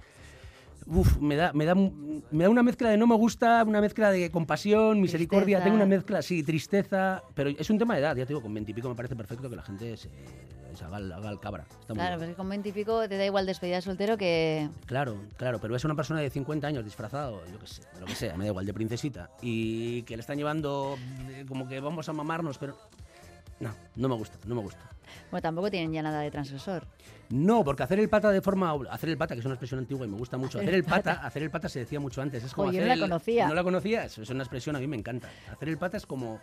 Uf, 0.87 1.19
me 1.19 1.37
da, 1.37 1.53
me, 1.53 1.65
da, 1.65 1.75
me 1.75 2.45
da 2.45 2.51
una 2.51 2.63
mezcla 2.63 2.89
de 2.91 2.97
no 2.97 3.07
me 3.07 3.15
gusta, 3.15 3.63
una 3.67 3.81
mezcla 3.81 4.11
de 4.11 4.31
compasión, 4.31 5.01
misericordia, 5.01 5.59
Tristeza. 5.59 5.65
tengo 5.65 5.77
una 5.77 5.87
mezcla, 5.87 6.23
sí, 6.23 6.43
tristeza, 6.43 7.23
pero 7.35 7.51
es 7.51 7.71
un 7.71 7.79
tema 7.79 7.95
de 7.95 8.01
edad, 8.01 8.17
ya 8.17 8.25
te 8.25 8.29
digo, 8.29 8.43
con 8.43 8.53
veintipico 8.53 8.89
me 8.89 8.95
parece 8.95 9.15
perfecto 9.17 9.49
que 9.49 9.57
la 9.57 9.63
gente 9.63 9.97
se, 9.97 10.09
se 10.75 10.85
haga, 10.85 10.99
el- 10.99 11.13
haga 11.13 11.31
el 11.31 11.39
cabra. 11.39 11.65
Está 11.81 11.95
Claro, 11.95 12.19
que 12.21 12.35
con 12.35 12.49
20 12.49 12.69
y 12.71 12.73
pico 12.73 13.09
te 13.09 13.17
da 13.17 13.25
igual 13.27 13.47
despedida 13.47 13.77
de 13.77 13.83
soltero 13.83 14.17
que... 14.17 14.69
Claro, 14.87 15.17
claro, 15.37 15.59
pero 15.61 15.77
es 15.77 15.85
una 15.85 15.95
persona 15.95 16.21
de 16.21 16.31
50 16.31 16.67
años 16.67 16.85
disfrazado, 16.85 17.43
yo 17.53 17.59
qué 17.59 17.67
sé, 17.67 17.83
de 17.95 18.01
lo 18.01 18.07
que 18.07 18.15
sea, 18.15 18.37
me 18.37 18.45
da 18.45 18.51
igual, 18.51 18.67
de 18.67 18.75
princesita, 18.75 19.31
y 19.41 20.03
que 20.03 20.17
le 20.17 20.21
están 20.21 20.37
llevando 20.39 20.97
eh, 21.31 21.45
como 21.47 21.69
que 21.69 21.81
vamos 21.81 22.09
a 22.09 22.13
mamarnos, 22.13 22.59
pero 22.59 22.77
No, 23.63 23.75
no 23.97 24.09
me 24.09 24.15
gusta, 24.17 24.39
no 24.47 24.55
me 24.55 24.61
gusta. 24.63 24.81
Bueno, 25.31 25.43
tampoco 25.43 25.71
tienen 25.71 25.93
ya 25.93 26.03
nada 26.03 26.21
de 26.21 26.31
transgresor. 26.31 26.87
No, 27.31 27.63
porque 27.65 27.83
hacer 27.83 27.99
el 28.01 28.09
pata 28.09 28.31
de 28.31 28.41
forma. 28.41 28.73
Hacer 28.91 29.11
el 29.11 29.17
pata, 29.19 29.35
que 29.35 29.41
es 29.41 29.45
una 29.47 29.55
expresión 29.55 29.79
antigua 29.81 30.07
y 30.07 30.09
me 30.11 30.17
gusta 30.17 30.37
mucho. 30.37 30.59
Hacer 30.59 30.75
el 30.75 30.85
pata, 30.85 31.13
hacer 31.25 31.43
el 31.43 31.51
pata 31.51 31.69
se 31.69 31.81
decía 31.81 32.01
mucho 32.01 32.21
antes. 32.23 32.43
Es 32.45 32.53
como 32.55 32.67
yo 32.73 32.79
hacer 32.79 32.83
no 32.83 32.89
la 32.89 32.95
el- 32.95 33.01
conocía. 33.01 33.49
¿No 33.49 33.55
la 33.55 33.63
conocías? 33.63 34.19
Es 34.19 34.31
una 34.31 34.43
expresión, 34.43 34.77
a 34.77 34.79
mí 34.79 34.87
me 34.87 34.97
encanta. 34.97 35.29
Hacer 35.51 35.69
el 35.69 35.79
pata 35.79 35.97
es 35.97 36.07
como. 36.07 36.41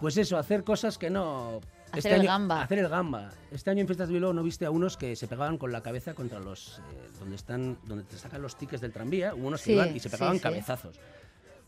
Pues 0.00 0.16
eso, 0.16 0.36
hacer 0.36 0.64
cosas 0.64 0.98
que 0.98 1.10
no. 1.10 1.60
Hacer 1.92 2.12
el 2.14 2.20
año- 2.22 2.28
gamba. 2.28 2.62
Hacer 2.62 2.78
el 2.80 2.88
gamba. 2.88 3.30
Este 3.50 3.70
año 3.70 3.82
en 3.82 3.86
Fiestas 3.86 4.08
de 4.08 4.14
Bilbao 4.14 4.32
no 4.32 4.42
viste 4.42 4.64
a 4.66 4.70
unos 4.70 4.96
que 4.96 5.14
se 5.14 5.28
pegaban 5.28 5.58
con 5.58 5.70
la 5.70 5.82
cabeza 5.82 6.14
contra 6.14 6.40
los. 6.40 6.78
eh, 6.78 6.82
donde 7.20 7.36
están 7.36 7.78
donde 7.84 8.04
te 8.04 8.16
sacan 8.16 8.42
los 8.42 8.56
tickets 8.56 8.80
del 8.80 8.92
tranvía. 8.92 9.34
Hubo 9.34 9.46
unos 9.48 9.62
que 9.62 9.72
iban 9.74 9.94
y 9.94 10.00
se 10.00 10.10
pegaban 10.10 10.36
sí. 10.36 10.42
cabezazos. 10.42 10.98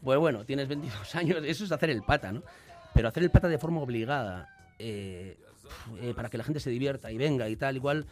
Pues 0.02 0.18
bueno, 0.18 0.44
tienes 0.44 0.68
22 0.68 1.14
años, 1.14 1.38
eso 1.44 1.64
es 1.64 1.72
hacer 1.72 1.90
el 1.90 2.02
pata, 2.02 2.32
¿no? 2.32 2.42
Pero 2.92 3.08
hacer 3.08 3.22
el 3.22 3.30
pata 3.30 3.48
de 3.48 3.58
forma 3.58 3.80
obligada, 3.80 4.48
eh, 4.78 5.36
eh, 6.00 6.12
para 6.14 6.28
que 6.28 6.38
la 6.38 6.44
gente 6.44 6.60
se 6.60 6.70
divierta 6.70 7.10
y 7.12 7.18
venga 7.18 7.48
y 7.48 7.56
tal, 7.56 7.76
igual. 7.76 8.06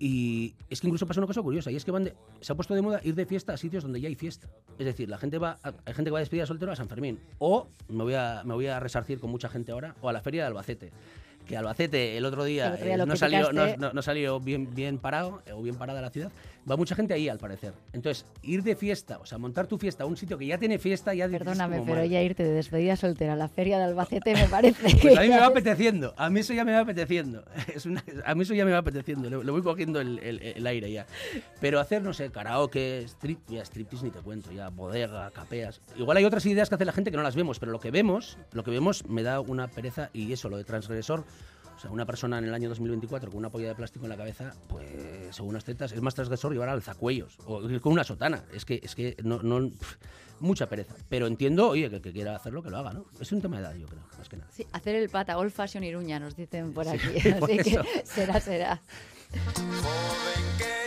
Y 0.00 0.54
es 0.70 0.80
que 0.80 0.86
incluso 0.86 1.06
pasa 1.08 1.18
una 1.18 1.26
cosa 1.26 1.42
curiosa, 1.42 1.72
y 1.72 1.76
es 1.76 1.84
que 1.84 1.90
van 1.90 2.04
de- 2.04 2.14
se 2.40 2.52
ha 2.52 2.54
puesto 2.54 2.72
de 2.72 2.82
moda 2.82 3.00
ir 3.02 3.16
de 3.16 3.26
fiesta 3.26 3.52
a 3.52 3.56
sitios 3.56 3.82
donde 3.82 4.00
ya 4.00 4.06
hay 4.08 4.14
fiesta. 4.14 4.48
Es 4.78 4.86
decir, 4.86 5.08
la 5.08 5.18
gente 5.18 5.38
va, 5.38 5.58
hay 5.62 5.92
gente 5.94 6.04
que 6.04 6.10
va 6.12 6.18
a 6.18 6.20
despedir 6.20 6.44
a 6.44 6.46
soltero 6.46 6.70
a 6.70 6.76
San 6.76 6.88
Fermín. 6.88 7.18
O 7.38 7.66
me 7.88 8.04
voy, 8.04 8.14
a, 8.14 8.42
me 8.44 8.54
voy 8.54 8.68
a 8.68 8.78
resarcir 8.78 9.18
con 9.18 9.30
mucha 9.30 9.48
gente 9.48 9.72
ahora, 9.72 9.96
o 10.00 10.08
a 10.08 10.12
la 10.12 10.20
feria 10.20 10.42
de 10.42 10.46
Albacete. 10.48 10.92
Que 11.46 11.56
Albacete 11.56 12.16
el 12.16 12.24
otro 12.26 12.44
día, 12.44 12.66
El 12.68 12.72
otro 12.74 12.84
día 12.84 12.94
eh, 12.94 13.06
no, 13.06 13.16
salió, 13.16 13.38
no, 13.40 13.46
criticaste. 13.48 13.78
no- 13.78 13.92
no 13.92 14.02
salió 14.02 14.38
bien, 14.38 14.72
bien 14.72 14.98
parado 14.98 15.42
o 15.52 15.62
bien 15.62 15.74
parada 15.76 16.00
la 16.00 16.10
ciudad. 16.10 16.30
Va 16.70 16.76
mucha 16.76 16.94
gente 16.94 17.14
ahí, 17.14 17.28
al 17.28 17.38
parecer. 17.38 17.72
Entonces, 17.92 18.26
ir 18.42 18.62
de 18.62 18.76
fiesta, 18.76 19.18
o 19.18 19.26
sea, 19.26 19.38
montar 19.38 19.66
tu 19.66 19.78
fiesta 19.78 20.04
a 20.04 20.06
un 20.06 20.16
sitio 20.16 20.36
que 20.36 20.46
ya 20.46 20.58
tiene 20.58 20.78
fiesta, 20.78 21.14
ya 21.14 21.28
Perdóname, 21.28 21.80
pero 21.84 22.00
mal. 22.00 22.08
ya 22.08 22.20
irte 22.22 22.44
de 22.44 22.50
despedida 22.52 22.96
soltera 22.96 23.32
a 23.32 23.36
la 23.36 23.48
feria 23.48 23.78
de 23.78 23.84
Albacete 23.84 24.34
me 24.34 24.48
parece 24.48 24.96
Pues 25.02 25.16
a 25.16 25.22
mí 25.22 25.28
me 25.28 25.38
va 25.40 25.46
apeteciendo, 25.46 26.14
a 26.16 26.28
mí 26.30 26.40
eso 26.40 26.52
ya 26.52 26.64
me 26.64 26.72
va 26.72 26.80
apeteciendo. 26.80 27.44
Es 27.74 27.86
una- 27.86 28.04
a 28.24 28.34
mí 28.34 28.42
eso 28.42 28.54
ya 28.54 28.64
me 28.64 28.72
va 28.72 28.78
apeteciendo, 28.78 29.30
le, 29.30 29.42
le 29.44 29.50
voy 29.50 29.62
cogiendo 29.62 30.00
el, 30.00 30.18
el- 30.18 30.42
el 30.42 30.66
aire 30.66 30.90
ya. 30.92 31.06
Pero 31.60 31.80
hacer, 31.80 32.02
no 32.02 32.12
sé, 32.12 32.30
karaoke, 32.30 33.02
strip, 33.06 33.38
ya 33.48 33.64
striptease 33.64 34.04
ni 34.04 34.10
te 34.10 34.20
cuento, 34.20 34.52
ya 34.52 34.68
bodega, 34.68 35.30
capeas. 35.30 35.80
Igual 35.96 36.16
hay 36.18 36.24
otras 36.24 36.44
ideas 36.46 36.68
que 36.68 36.74
hace 36.74 36.84
la 36.84 36.92
gente 36.92 37.10
que 37.10 37.16
no 37.16 37.22
las 37.22 37.34
vemos, 37.36 37.58
pero 37.58 37.72
lo 37.72 37.80
que 37.80 37.90
vemos, 37.90 38.36
lo 38.52 38.62
que 38.64 38.70
vemos 38.70 39.06
me 39.08 39.22
da 39.22 39.40
una 39.40 39.68
pereza 39.68 40.10
y 40.12 40.32
eso, 40.32 40.48
lo 40.48 40.56
de 40.56 40.64
transgresor. 40.64 41.24
O 41.78 41.80
sea, 41.80 41.92
una 41.92 42.04
persona 42.04 42.38
en 42.38 42.44
el 42.44 42.52
año 42.52 42.68
2024 42.70 43.30
con 43.30 43.38
una 43.38 43.50
polla 43.50 43.68
de 43.68 43.76
plástico 43.76 44.04
en 44.04 44.08
la 44.08 44.16
cabeza, 44.16 44.52
pues 44.66 44.84
según 45.30 45.54
las 45.54 45.62
tetas, 45.62 45.92
es 45.92 46.02
más 46.02 46.12
transgresor 46.12 46.52
llevar 46.52 46.68
alzacuellos 46.70 47.38
o 47.46 47.70
ir 47.70 47.80
con 47.80 47.92
una 47.92 48.02
sotana. 48.02 48.42
Es 48.52 48.64
que, 48.64 48.80
es 48.82 48.96
que 48.96 49.16
no, 49.22 49.40
no 49.44 49.70
mucha 50.40 50.68
pereza. 50.68 50.96
Pero 51.08 51.28
entiendo, 51.28 51.68
oye, 51.68 51.88
que 51.88 51.96
el 51.96 52.02
que 52.02 52.12
quiera 52.12 52.34
hacerlo, 52.34 52.64
que 52.64 52.70
lo 52.70 52.78
haga, 52.78 52.94
¿no? 52.94 53.06
Es 53.20 53.30
un 53.30 53.40
tema 53.40 53.58
de 53.58 53.62
edad, 53.62 53.74
yo 53.76 53.86
creo, 53.86 54.02
más 54.18 54.28
que 54.28 54.38
nada. 54.38 54.50
Sí, 54.50 54.66
hacer 54.72 54.96
el 54.96 55.08
pata, 55.08 55.38
old 55.38 55.52
fashion 55.52 55.84
Iruña, 55.84 56.18
nos 56.18 56.34
dicen 56.34 56.72
por 56.72 56.84
Sí, 56.84 56.96
aquí. 56.96 57.30
por 57.38 57.48
Así 57.48 57.58
que 57.58 57.80
será, 58.04 58.40
será. 58.40 58.82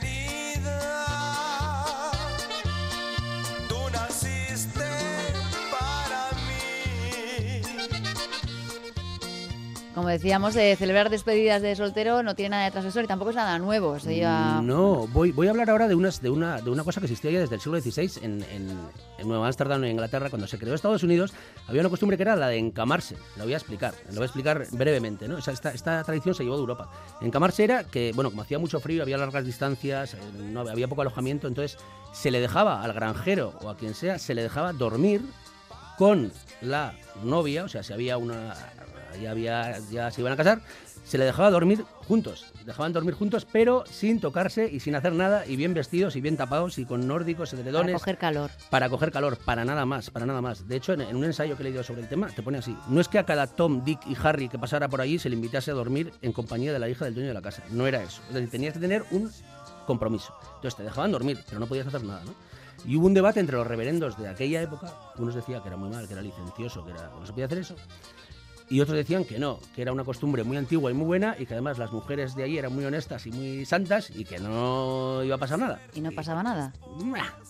Como 9.94 10.08
decíamos, 10.08 10.54
de 10.54 10.74
celebrar 10.78 11.10
despedidas 11.10 11.62
de 11.62 11.76
soltero 11.76 12.24
no 12.24 12.34
tiene 12.34 12.52
nada 12.52 12.64
de 12.64 12.72
transgresor 12.72 13.04
y 13.04 13.08
tampoco 13.08 13.32
es 13.32 13.36
nada 13.36 13.60
nuevo. 13.60 13.98
No, 14.62 15.06
voy, 15.08 15.34
voy 15.34 15.48
a 15.48 15.50
hablar 15.50 15.70
ahora 15.70 15.90
de, 15.90 15.96
unas, 15.96 16.22
de, 16.22 16.30
una, 16.30 16.62
de 16.62 16.70
una 16.70 16.86
cosa 16.86 17.02
que 17.02 17.08
existía 17.08 17.30
ya 17.32 17.42
desde 17.42 17.56
el 17.56 17.62
siglo 17.62 17.78
XVI 17.82 18.24
en, 18.24 18.42
en, 18.54 18.70
en 19.18 19.28
Nueva 19.28 19.48
Ámsterdam, 19.48 19.84
en 19.84 19.92
Inglaterra, 19.92 20.30
cuando 20.30 20.48
se 20.48 20.58
creó 20.58 20.74
Estados 20.76 21.04
Unidos, 21.04 21.34
había 21.68 21.82
una 21.82 21.90
costumbre 21.90 22.16
que 22.16 22.24
era 22.24 22.38
la 22.38 22.48
de 22.48 22.58
encamarse. 22.58 23.18
Lo 23.36 23.44
voy 23.44 23.54
a 23.54 23.58
explicar, 23.58 23.94
lo 24.08 24.14
voy 24.16 24.22
a 24.24 24.26
explicar 24.28 24.66
brevemente. 24.72 25.28
¿no? 25.28 25.38
Esa- 25.38 25.52
esta, 25.52 25.72
esta 25.72 26.02
tradición 26.06 26.36
se 26.36 26.44
llevó 26.44 26.56
de 26.56 26.62
Europa. 26.62 26.90
Encamarse 27.20 27.66
era 27.66 27.84
que, 27.84 28.14
bueno, 28.16 28.30
como 28.30 28.44
hacía 28.44 28.60
mucho 28.60 28.80
frío, 28.80 29.04
había 29.04 29.18
largas 29.18 29.44
distancias, 29.46 30.14
eh, 30.14 30.18
no, 30.42 30.62
había 30.62 30.88
poco 30.88 31.02
alojamiento, 31.02 31.50
entonces 31.50 31.78
se 32.14 32.32
le 32.32 32.40
dejaba 32.40 32.82
al 32.82 32.94
granjero 32.94 33.56
o 33.62 33.70
a 33.70 33.76
quien 33.76 33.94
sea, 33.94 34.20
se 34.20 34.36
le 34.36 34.42
dejaba 34.44 34.72
dormir 34.72 35.22
con 35.98 36.32
la 36.62 36.94
novia, 37.24 37.66
o 37.66 37.68
sea, 37.68 37.84
si 37.84 37.92
había 37.94 38.18
una 38.18 38.56
ya 39.16 39.32
había 39.32 39.80
ya 39.92 40.12
se 40.12 40.22
iban 40.22 40.34
a 40.34 40.38
casar, 40.38 40.62
se 41.04 41.18
le 41.18 41.26
dejaba 41.26 41.50
dormir 41.50 41.84
juntos, 42.08 42.46
dejaban 42.66 42.94
dormir 42.94 43.16
juntos, 43.16 43.46
pero 43.52 43.84
sin 43.90 44.20
tocarse 44.20 44.70
y 44.72 44.80
sin 44.80 44.96
hacer 44.96 45.14
nada 45.14 45.46
y 45.46 45.56
bien 45.56 45.74
vestidos 45.74 46.16
y 46.16 46.22
bien 46.22 46.38
tapados 46.38 46.78
y 46.78 46.86
con 46.86 47.08
nórdicos, 47.08 47.50
Para 47.52 47.62
edredones 47.62 47.94
coger 47.96 48.18
calor. 48.18 48.52
para 48.70 48.90
coger 48.90 49.12
calor, 49.12 49.38
para 49.38 49.66
nada 49.66 49.86
más, 49.86 50.10
para 50.10 50.26
nada 50.26 50.42
más. 50.42 50.68
De 50.68 50.76
hecho, 50.76 50.94
en, 50.94 51.02
en 51.02 51.16
un 51.16 51.24
ensayo 51.26 51.56
que 51.58 51.64
he 51.64 51.66
leído 51.66 51.84
sobre 51.84 52.02
el 52.02 52.08
tema, 52.08 52.28
te 52.28 52.44
pone 52.44 52.60
así. 52.60 52.76
No 52.88 53.02
es 53.02 53.08
que 53.08 53.18
a 53.20 53.26
cada 53.26 53.48
Tom, 53.48 53.84
Dick 53.84 54.00
y 54.08 54.16
Harry 54.24 54.48
que 54.50 54.60
pasara 54.60 54.88
por 54.90 55.02
allí 55.02 55.18
se 55.20 55.30
le 55.30 55.36
invitase 55.36 55.72
a 55.72 55.74
dormir 55.74 56.14
en 56.22 56.32
compañía 56.34 56.72
de 56.72 56.80
la 56.80 56.88
hija 56.90 57.06
del 57.06 57.14
dueño 57.16 57.30
de 57.30 57.34
la 57.34 57.42
casa. 57.42 57.64
No 57.72 57.88
era 57.88 58.02
eso. 58.04 58.22
Es 58.30 58.36
decir, 58.36 58.50
tenías 58.52 58.74
que 58.74 58.80
tener 58.80 59.04
un 59.12 59.32
compromiso. 59.88 60.34
Entonces 60.56 60.76
te 60.76 60.84
dejaban 60.84 61.12
dormir, 61.12 61.40
pero 61.48 61.60
no 61.60 61.66
podías 61.68 61.88
hacer 61.88 62.04
nada, 62.04 62.24
¿no? 62.26 62.34
Y 62.86 62.96
hubo 62.96 63.06
un 63.06 63.14
debate 63.14 63.40
entre 63.40 63.58
los 63.58 63.68
reverendos 63.68 64.18
de 64.18 64.28
aquella 64.28 64.62
época. 64.62 64.92
Unos 65.18 65.36
decían 65.36 65.62
que 65.62 65.68
era 65.68 65.78
muy 65.78 65.90
mal, 65.90 66.08
que 66.08 66.14
era 66.14 66.22
licencioso, 66.22 66.84
que 66.84 66.92
era, 66.92 67.10
no 67.20 67.26
se 67.26 67.32
podía 67.32 67.46
hacer 67.46 67.60
eso. 67.60 67.76
Y 68.72 68.80
otros 68.80 68.96
decían 68.96 69.26
que 69.26 69.38
no, 69.38 69.60
que 69.76 69.82
era 69.82 69.92
una 69.92 70.06
costumbre 70.06 70.46
muy 70.46 70.56
antigua 70.56 70.90
y 70.90 70.94
muy 70.94 71.06
buena 71.06 71.36
y 71.38 71.46
que 71.46 71.56
además 71.56 71.78
las 71.78 71.92
mujeres 71.92 72.36
de 72.36 72.44
allí 72.44 72.58
eran 72.58 72.74
muy 72.74 72.86
honestas 72.86 73.28
y 73.28 73.32
muy 73.32 73.66
santas 73.66 74.10
y 74.16 74.24
que 74.24 74.40
no 74.40 75.22
iba 75.26 75.36
a 75.36 75.38
pasar 75.38 75.60
nada. 75.60 75.82
Y 75.94 76.00
no 76.00 76.10
pasaba 76.14 76.42
nada. 76.42 76.72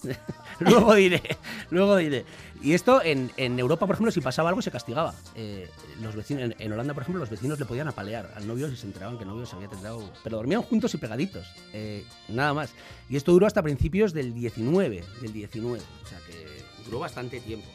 luego 0.59 0.95
diré, 0.95 1.21
luego 1.69 1.95
diré. 1.97 2.25
Y 2.63 2.73
esto 2.73 3.03
en, 3.03 3.31
en 3.37 3.59
Europa, 3.59 3.85
por 3.85 3.93
ejemplo, 3.93 4.11
si 4.11 4.19
pasaba 4.19 4.49
algo 4.49 4.63
se 4.63 4.71
castigaba. 4.71 5.13
Eh, 5.35 5.69
los 6.01 6.15
vecinos, 6.15 6.41
en, 6.41 6.55
en 6.57 6.73
Holanda, 6.73 6.95
por 6.95 7.03
ejemplo, 7.03 7.19
los 7.19 7.29
vecinos 7.29 7.59
le 7.59 7.65
podían 7.65 7.87
apalear 7.87 8.31
al 8.35 8.47
novio 8.47 8.67
si 8.71 8.75
se 8.75 8.87
enteraban 8.87 9.17
que 9.17 9.23
el 9.23 9.29
novio 9.29 9.45
se 9.45 9.55
había 9.55 9.67
tentado. 9.67 10.11
Pero 10.23 10.37
dormían 10.37 10.63
juntos 10.63 10.91
y 10.95 10.97
pegaditos, 10.97 11.45
eh, 11.71 12.03
nada 12.29 12.55
más. 12.55 12.73
Y 13.11 13.15
esto 13.15 13.31
duró 13.31 13.45
hasta 13.45 13.61
principios 13.61 14.11
del 14.13 14.33
19, 14.33 15.03
del 15.21 15.33
19, 15.33 15.79
o 16.03 16.07
sea 16.07 16.17
que 16.25 16.63
duró 16.83 16.97
bastante 16.97 17.39
tiempo. 17.41 17.67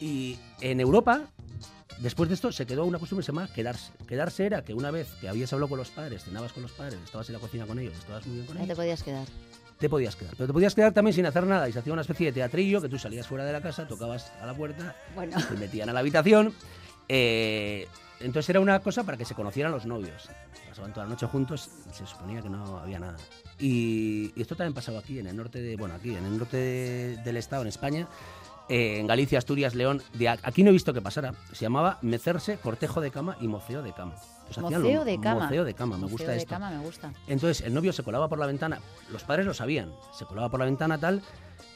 Y 0.00 0.38
en 0.60 0.78
Europa, 0.78 1.22
después 1.98 2.28
de 2.28 2.34
esto, 2.34 2.52
se 2.52 2.66
quedó 2.66 2.84
una 2.84 2.98
costumbre 2.98 3.22
que 3.22 3.26
se 3.26 3.32
llama 3.32 3.48
quedarse. 3.52 3.92
Quedarse 4.06 4.46
era 4.46 4.62
que 4.62 4.74
una 4.74 4.90
vez 4.90 5.08
que 5.20 5.28
habías 5.28 5.52
hablado 5.52 5.68
con 5.68 5.78
los 5.78 5.90
padres, 5.90 6.24
cenabas 6.24 6.52
con 6.52 6.62
los 6.62 6.72
padres, 6.72 6.98
estabas 7.04 7.28
en 7.28 7.34
la 7.34 7.38
cocina 7.40 7.66
con 7.66 7.78
ellos, 7.78 7.94
estabas 7.98 8.26
muy 8.26 8.36
bien 8.36 8.46
con 8.46 8.56
ellos, 8.56 8.68
te 8.68 8.76
podías 8.76 9.02
quedar. 9.02 9.26
te 9.78 9.88
podías 9.88 10.16
quedar. 10.16 10.34
Pero 10.36 10.46
te 10.46 10.52
podías 10.52 10.74
quedar 10.74 10.92
también 10.92 11.14
sin 11.14 11.26
hacer 11.26 11.44
nada 11.44 11.68
y 11.68 11.72
se 11.72 11.78
hacía 11.78 11.92
una 11.92 12.02
especie 12.02 12.26
de 12.26 12.32
teatrillo 12.32 12.80
que 12.80 12.88
tú 12.88 12.98
salías 12.98 13.26
fuera 13.26 13.44
de 13.44 13.52
la 13.52 13.60
casa, 13.60 13.86
tocabas 13.86 14.30
a 14.40 14.46
la 14.46 14.54
puerta, 14.54 14.94
Bueno, 15.14 15.36
te 15.48 15.54
metían 15.56 15.88
a 15.88 15.92
la 15.92 16.00
habitación. 16.00 16.52
eh, 17.08 17.86
entonces 18.20 18.48
era 18.48 18.60
una 18.60 18.80
cosa 18.80 19.04
para 19.04 19.18
que 19.18 19.26
se 19.26 19.34
conocieran 19.34 19.70
los 19.72 19.84
novios. 19.84 20.30
Pasaban 20.70 20.92
toda 20.94 21.04
la 21.04 21.10
noche 21.10 21.26
juntos 21.26 21.68
y 21.90 21.94
se 21.94 22.06
suponía 22.06 22.40
que 22.40 22.48
no 22.48 22.78
había 22.78 22.98
nada. 22.98 23.16
Y, 23.58 24.32
y 24.34 24.40
esto 24.40 24.56
también 24.56 24.72
pasaba 24.72 25.00
aquí, 25.00 25.18
en 25.18 25.26
el 25.26 25.36
norte 25.36 25.60
de, 25.60 25.76
bueno, 25.76 25.94
aquí, 25.94 26.14
en 26.16 26.24
el 26.24 26.38
norte 26.38 26.56
de- 26.56 27.16
del 27.18 27.36
estado, 27.36 27.60
en 27.62 27.68
España, 27.68 28.08
eh, 28.68 28.98
en 29.00 29.06
Galicia, 29.06 29.38
Asturias, 29.38 29.74
León. 29.74 30.02
De 30.14 30.28
aquí 30.28 30.62
no 30.62 30.70
he 30.70 30.72
visto 30.72 30.92
que 30.92 31.00
pasara. 31.02 31.34
Se 31.52 31.64
llamaba 31.64 31.98
mecerse, 32.02 32.58
cortejo 32.58 33.00
de 33.00 33.10
cama 33.10 33.36
y 33.40 33.48
moceo 33.48 33.82
de 33.82 33.92
cama. 33.92 34.14
Pues 34.46 34.56
lo- 34.58 34.70
moceo 34.70 35.04
de 35.04 35.20
cama. 35.20 35.44
Moceo 35.44 35.64
de 35.64 35.74
cama, 35.74 35.96
me 35.96 36.02
Museo 36.02 36.12
gusta 36.18 36.30
de 36.32 36.36
esto. 36.38 36.50
cama 36.50 36.70
me 36.70 36.78
gusta. 36.78 37.12
Entonces 37.26 37.66
el 37.66 37.74
novio 37.74 37.92
se 37.92 38.02
colaba 38.02 38.28
por 38.28 38.38
la 38.38 38.46
ventana, 38.46 38.80
los 39.10 39.24
padres 39.24 39.44
lo 39.46 39.54
sabían, 39.54 39.92
se 40.16 40.24
colaba 40.24 40.48
por 40.48 40.60
la 40.60 40.66
ventana 40.66 40.98
tal, 40.98 41.20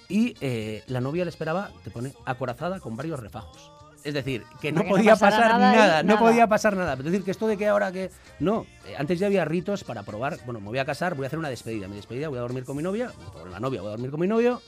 y 0.09 0.35
eh, 0.41 0.85
la 0.87 1.01
novia 1.01 1.25
le 1.25 1.31
esperaba, 1.31 1.71
te 1.85 1.91
pone, 1.91 2.13
acorazada 2.25 2.79
con 2.81 2.97
varios 2.97 3.19
refajos. 3.19 3.73
Es 4.03 4.15
decir, 4.15 4.45
que 4.63 4.73
no 4.73 4.83
podía 4.85 5.15
pasar 5.15 5.59
nada 5.59 5.73
nada, 5.77 6.03
no 6.03 6.15
nada. 6.15 6.21
podía 6.21 6.47
pasar 6.47 6.75
nada. 6.77 6.95
Es 6.95 7.05
decir, 7.05 7.23
que 7.23 7.33
esto 7.33 7.47
de 7.47 7.57
que 7.59 7.69
ahora 7.69 7.93
que... 7.93 8.11
No, 8.39 8.65
eh, 8.87 8.95
antes 8.97 9.19
ya 9.19 9.27
había 9.27 9.45
ritos 9.45 9.85
para 9.85 10.05
probar, 10.05 10.39
bueno, 10.47 10.59
me 10.61 10.69
voy 10.69 10.79
a 10.79 10.87
casar, 10.87 11.15
voy 11.17 11.25
a 11.25 11.27
hacer 11.27 11.39
una 11.39 11.51
despedida. 11.51 11.87
Mi 11.87 11.97
despedida 11.97 12.29
voy 12.29 12.39
a 12.39 12.41
dormir 12.43 12.65
con 12.65 12.77
mi 12.79 12.83
novia, 12.83 13.13
con 13.33 13.51
la 13.51 13.61
novia 13.61 13.81
voy 13.83 13.89
a 13.89 13.91
dormir 13.91 14.11
con 14.11 14.21
mi 14.21 14.27
novio, 14.27 14.63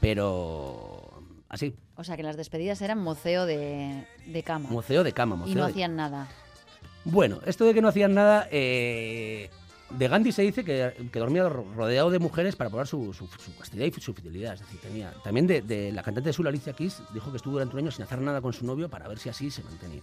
pero 0.00 0.97
así, 1.48 1.74
O 1.96 2.04
sea 2.04 2.16
que 2.16 2.22
las 2.22 2.36
despedidas 2.36 2.80
eran 2.82 2.98
moceo 2.98 3.46
de, 3.46 4.06
de 4.26 4.42
cama. 4.42 4.68
moceo 4.70 5.04
de 5.04 5.12
cama, 5.12 5.34
y 5.36 5.38
moceo 5.40 5.54
no 5.56 5.64
de 5.66 5.70
hacían 5.70 5.96
nada. 5.96 6.28
Bueno, 7.04 7.40
esto 7.46 7.64
de 7.64 7.74
que 7.74 7.80
no 7.82 7.88
hacían 7.88 8.14
nada, 8.14 8.48
eh, 8.50 9.48
de 9.90 10.08
Gandhi 10.08 10.32
se 10.32 10.42
dice 10.42 10.64
que, 10.64 11.08
que 11.10 11.18
dormía 11.18 11.48
ro- 11.48 11.64
rodeado 11.74 12.10
de 12.10 12.18
mujeres 12.18 12.54
para 12.56 12.68
probar 12.68 12.86
su, 12.86 13.14
su, 13.14 13.26
su 13.26 13.56
castidad 13.56 13.86
y 13.86 13.92
su 14.00 14.12
fidelidad. 14.12 14.54
Es 14.54 14.60
decir, 14.60 14.78
tenía, 14.80 15.12
también 15.24 15.46
de, 15.46 15.62
de 15.62 15.90
la 15.92 16.02
cantante 16.02 16.28
de 16.28 16.32
Soul, 16.34 16.48
Alicia 16.48 16.74
Keys, 16.74 17.00
dijo 17.14 17.30
que 17.30 17.38
estuvo 17.38 17.54
durante 17.54 17.74
un 17.74 17.80
año 17.82 17.90
sin 17.90 18.02
hacer 18.04 18.20
nada 18.20 18.40
con 18.42 18.52
su 18.52 18.66
novio 18.66 18.90
para 18.90 19.08
ver 19.08 19.18
si 19.18 19.28
así 19.30 19.50
se 19.50 19.62
mantenía. 19.62 20.02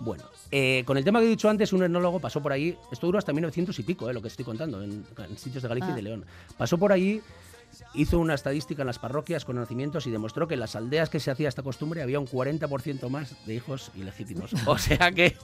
Bueno, 0.00 0.24
eh, 0.50 0.82
con 0.84 0.98
el 0.98 1.04
tema 1.04 1.20
que 1.20 1.26
he 1.26 1.28
dicho 1.28 1.48
antes, 1.48 1.72
un 1.72 1.82
etnólogo 1.84 2.18
pasó 2.18 2.42
por 2.42 2.52
allí, 2.52 2.76
esto 2.90 3.06
duró 3.06 3.18
hasta 3.18 3.32
1900 3.32 3.78
y 3.78 3.82
pico, 3.84 4.10
eh, 4.10 4.12
lo 4.12 4.20
que 4.20 4.28
estoy 4.28 4.44
contando, 4.44 4.82
en, 4.82 5.06
en 5.16 5.38
sitios 5.38 5.62
de 5.62 5.68
Galicia 5.68 5.90
y 5.90 5.92
Ah. 5.92 5.96
de 5.96 6.02
León. 6.02 6.24
Pasó 6.58 6.76
por 6.76 6.92
allí, 6.92 7.22
hizo 7.94 8.18
una 8.18 8.34
estadística 8.34 8.82
en 8.82 8.86
las 8.86 8.98
parroquias 8.98 9.44
con 9.44 9.56
nacimientos 9.56 10.06
y 10.06 10.10
demostró 10.10 10.48
que 10.48 10.54
en 10.54 10.60
las 10.60 10.76
aldeas 10.76 11.08
que 11.10 11.20
se 11.20 11.30
hacía 11.30 11.48
esta 11.48 11.62
costumbre 11.62 12.02
había 12.02 12.18
un 12.20 12.26
40% 12.26 13.08
más 13.08 13.34
de 13.46 13.54
hijos 13.54 13.90
ilegítimos. 13.94 14.50
O 14.66 14.78
sea 14.78 15.10
que 15.12 15.36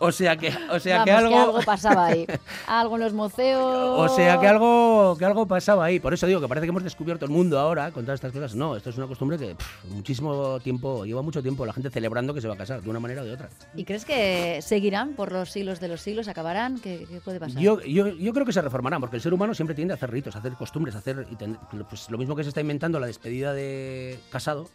O 0.00 0.10
sea 0.10 0.36
que, 0.36 0.52
o 0.70 0.80
sea 0.80 0.98
Vamos, 0.98 1.04
que 1.04 1.12
algo, 1.12 1.38
algo 1.40 1.60
pasaba 1.64 2.06
ahí. 2.06 2.26
Algo 2.66 2.96
en 2.96 3.02
los 3.02 3.12
museos. 3.12 3.62
o 3.64 4.08
sea 4.14 4.40
que 4.40 4.48
algo, 4.48 5.16
que 5.18 5.24
algo 5.24 5.46
pasaba 5.46 5.84
ahí. 5.84 6.00
Por 6.00 6.12
eso 6.14 6.26
digo 6.26 6.40
que 6.40 6.48
parece 6.48 6.66
que 6.66 6.70
hemos 6.70 6.82
descubierto 6.82 7.24
el 7.24 7.30
mundo 7.30 7.58
ahora 7.58 7.92
con 7.92 8.04
todas 8.04 8.16
estas 8.18 8.32
cosas. 8.32 8.54
No, 8.56 8.74
esto 8.76 8.90
es 8.90 8.96
una 8.98 9.06
costumbre 9.06 9.38
que 9.38 9.54
pff, 9.54 9.84
muchísimo 9.90 10.58
tiempo, 10.60 11.04
lleva 11.04 11.22
mucho 11.22 11.42
tiempo 11.42 11.64
la 11.64 11.72
gente 11.72 11.90
celebrando 11.90 12.34
que 12.34 12.40
se 12.40 12.48
va 12.48 12.54
a 12.54 12.56
casar 12.56 12.82
de 12.82 12.90
una 12.90 12.98
manera 13.00 13.22
o 13.22 13.24
de 13.24 13.32
otra. 13.32 13.48
¿Y 13.74 13.84
crees 13.84 14.04
que 14.04 14.60
seguirán 14.62 15.14
por 15.14 15.30
los 15.30 15.50
siglos 15.50 15.78
de 15.80 15.88
los 15.88 16.00
siglos? 16.00 16.26
¿Acabarán? 16.28 16.80
¿Qué, 16.80 17.06
qué 17.08 17.20
puede 17.20 17.38
pasar? 17.38 17.62
Yo, 17.62 17.80
yo, 17.82 18.08
yo 18.08 18.32
creo 18.32 18.44
que 18.44 18.52
se 18.52 18.62
reformarán, 18.62 19.00
porque 19.00 19.16
el 19.16 19.22
ser 19.22 19.32
humano 19.32 19.54
siempre 19.54 19.74
tiende 19.76 19.94
a 19.94 19.96
hacer 19.96 20.10
ritos, 20.10 20.34
a 20.34 20.40
hacer 20.40 20.52
costumbres, 20.54 20.94
a 20.96 20.98
hacer 20.98 21.26
y 21.30 21.36
ten- 21.36 21.56
pues, 21.88 22.10
lo 22.10 22.18
mismo 22.18 22.34
que 22.36 22.42
se 22.42 22.48
está 22.50 22.60
inventando 22.60 22.98
la 23.00 23.06
despedida 23.06 23.52
de 23.52 24.18
casado. 24.30 24.68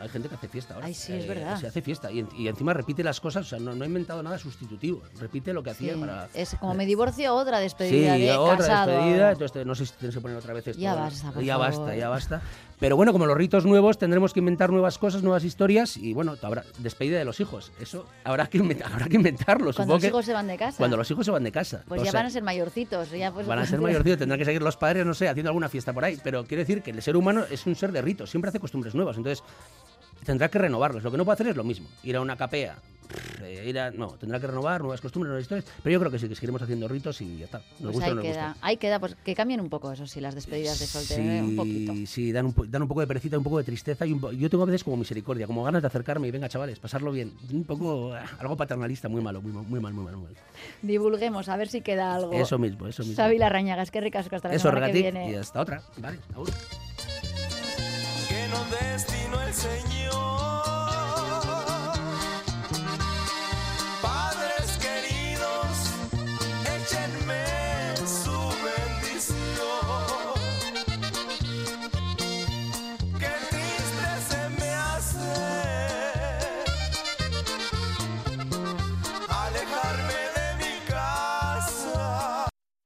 Hay 0.00 0.08
gente 0.10 0.28
que 0.28 0.36
hace 0.36 0.46
fiesta 0.48 0.74
ahora. 0.74 0.86
Eh, 0.86 0.90
Ay, 0.90 0.94
sí, 0.94 1.12
es 1.12 1.26
verdad. 1.26 1.58
Se 1.58 1.66
hace 1.66 1.82
fiesta 1.82 2.12
y, 2.12 2.20
en- 2.20 2.28
y 2.36 2.46
encima 2.46 2.72
repite 2.72 3.02
las 3.02 3.20
cosas, 3.20 3.46
o 3.46 3.48
sea, 3.48 3.58
no, 3.58 3.74
no 3.74 3.82
ha 3.82 3.86
inventado 3.86 4.22
nada 4.22 4.38
sustitutivo. 4.38 5.02
Repite 5.18 5.52
lo 5.52 5.62
que 5.64 5.70
hacía 5.70 5.94
Sí, 5.94 5.98
para. 6.00 6.28
Es 6.34 6.54
como 6.60 6.74
me 6.74 6.86
divorcio, 6.86 7.34
otra 7.34 7.56
Sí, 7.58 7.64
despedida 7.64 8.12
de 8.16 8.30
otra 8.36 8.58
casado. 8.58 8.92
despedida, 8.92 9.32
entonces 9.32 9.66
no 9.66 9.74
sé 9.74 9.86
si 9.86 9.92
tienes 9.94 10.14
que 10.14 10.20
poner 10.20 10.36
otra 10.36 10.54
vez 10.54 10.68
esto. 10.68 10.80
Ya 10.80 10.94
basta, 10.94 11.32
por 11.32 11.42
Ya 11.42 11.54
favor. 11.58 11.68
basta, 11.80 11.96
ya 11.96 12.08
basta. 12.08 12.42
Pero 12.80 12.96
bueno, 12.96 13.12
como 13.12 13.26
los 13.26 13.36
ritos 13.36 13.66
nuevos, 13.66 13.98
tendremos 13.98 14.32
que 14.32 14.38
inventar 14.38 14.70
nuevas 14.70 14.98
cosas, 14.98 15.22
nuevas 15.22 15.42
historias 15.44 15.96
y 15.96 16.12
bueno, 16.12 16.36
habrá 16.42 16.64
despedida 16.78 17.18
de 17.18 17.24
los 17.24 17.40
hijos. 17.40 17.72
Eso 17.80 18.06
habrá 18.24 18.46
que, 18.46 18.58
inven- 18.60 18.82
habrá 18.84 19.06
que 19.06 19.16
inventarlo. 19.16 19.72
Cuando 19.74 19.94
los 19.94 20.00
que 20.02 20.08
hijos 20.08 20.24
se 20.24 20.32
van 20.32 20.46
de 20.46 20.56
casa. 20.56 20.76
cuando 20.78 20.96
los 20.96 21.10
hijos 21.10 21.24
se 21.26 21.32
van 21.32 21.42
de 21.44 21.52
casa. 21.52 21.82
Pues 21.88 22.00
O 22.00 22.04
ya 22.04 22.12
van 22.12 22.26
a 22.26 22.30
ser 22.30 22.42
mayorcitos. 22.42 23.10
Ya 23.10 23.32
pues, 23.32 23.46
Van 23.46 23.58
a 23.58 23.66
ser 23.66 23.80
mayorcitos, 23.80 24.18
tendrán 24.18 24.38
que 24.38 24.44
seguir 24.44 24.62
los 24.62 24.76
padres, 24.76 25.04
no 25.04 25.14
sé, 25.14 25.28
haciendo 25.28 25.50
alguna 25.50 25.68
fiesta 25.68 25.92
por 25.92 26.04
ahí. 26.04 26.18
Pero 26.22 26.44
quiero 26.44 26.60
decir 26.62 26.82
que 26.82 26.90
el 26.92 27.02
ser 27.02 27.16
humano 27.16 27.44
es 27.50 27.66
un 27.66 27.74
ser 27.74 27.90
de 27.92 28.00
ritos, 28.00 28.30
siempre 28.30 28.50
hace 28.50 28.60
costumbres 28.60 28.94
nuevas. 28.94 29.16
Entonces, 29.16 29.42
tendrá 30.24 30.48
que 30.48 30.58
renovarlos. 30.58 31.02
Lo 31.02 31.10
que 31.10 31.16
no 31.16 31.24
puede 31.24 31.34
hacer 31.34 31.48
es 31.48 31.56
lo 31.56 31.64
mismo. 31.64 31.88
Ir 32.02 32.16
a 32.16 32.20
una 32.20 32.36
capea. 32.36 32.76
eh, 33.42 33.64
Ir 33.66 33.78
a, 33.78 33.90
no, 33.90 34.08
tendrá 34.08 34.38
que 34.38 34.46
renovar 34.46 34.82
nuevas 34.82 35.00
costumbres, 35.00 35.28
nuevas 35.30 35.42
historias. 35.42 35.64
Pero 35.82 35.94
yo 35.94 35.98
creo 36.00 36.10
que 36.12 36.18
sí, 36.18 36.28
que 36.28 36.34
seguiremos 36.34 36.60
haciendo 36.60 36.86
ritos 36.88 37.18
y 37.22 37.38
ya 37.38 37.46
está. 37.46 37.58
Nos 37.58 37.78
Pues 37.80 37.92
gusta 37.94 38.04
ahí 38.04 38.10
no 38.10 38.16
nos 38.16 38.24
queda, 38.24 38.48
gusta. 38.48 38.66
ahí 38.66 38.76
queda, 38.76 38.98
pues 39.00 39.14
que 39.24 39.34
cambien 39.34 39.60
un 39.60 39.70
poco 39.70 39.90
eso 39.90 40.06
sí, 40.06 40.20
las 40.20 40.34
despedidas 40.34 40.78
de 40.78 40.86
soltero, 40.86 41.44
un 41.44 41.56
poquito. 41.56 41.94
Sí, 42.06 42.32
dan 42.32 42.46
un, 42.46 42.54
dan 42.70 42.82
un 42.82 42.88
poco 42.88 43.00
de 43.00 43.06
perecita, 43.06 43.38
un 43.38 43.44
poco 43.44 43.56
de 43.58 43.64
tristeza 43.64 44.04
y 44.04 44.12
un 44.12 44.20
yo 44.38 44.50
tengo 44.50 44.64
a 44.64 44.66
veces 44.66 44.84
como 44.84 44.98
misericordia, 44.98 45.46
como 45.46 45.64
ganas 45.64 45.80
de 45.80 45.88
acercarme 45.88 46.28
y 46.28 46.30
venga 46.30 46.48
chavales, 46.50 46.78
pasarlo 46.78 47.10
bien. 47.10 47.32
Un 47.50 47.64
poco 47.64 48.12
ah, 48.12 48.24
algo 48.40 48.56
paternalista, 48.58 49.08
muy 49.08 49.22
malo, 49.22 49.40
muy, 49.40 49.52
mal, 49.52 49.64
muy 49.66 49.80
mal, 49.80 49.94
muy 49.94 50.04
mal. 50.04 50.16
Muy 50.16 50.24
mal. 50.26 50.34
Divulguemos, 50.82 51.48
a 51.48 51.56
ver 51.56 51.68
si 51.68 51.80
queda 51.80 52.14
algo. 52.14 52.32
Eso 52.34 52.58
mismo, 52.58 52.86
eso 52.86 53.02
mismo. 53.02 53.16
Xavi 53.16 53.38
Larrañaga, 53.38 53.82
es 53.82 53.90
que 53.90 54.02
ricasco 54.02 54.36
hasta 54.36 54.48
la 54.48 54.54
Eso, 54.54 54.68
semana 54.68 54.86
que 54.88 54.92
viene. 54.92 55.30
y 55.30 55.34
hasta 55.34 55.60
otra. 55.62 55.80
Vale, 55.96 56.18
agur. 56.34 56.50
Destinó 58.98 59.40
el 59.42 59.54
Señor. 59.54 60.47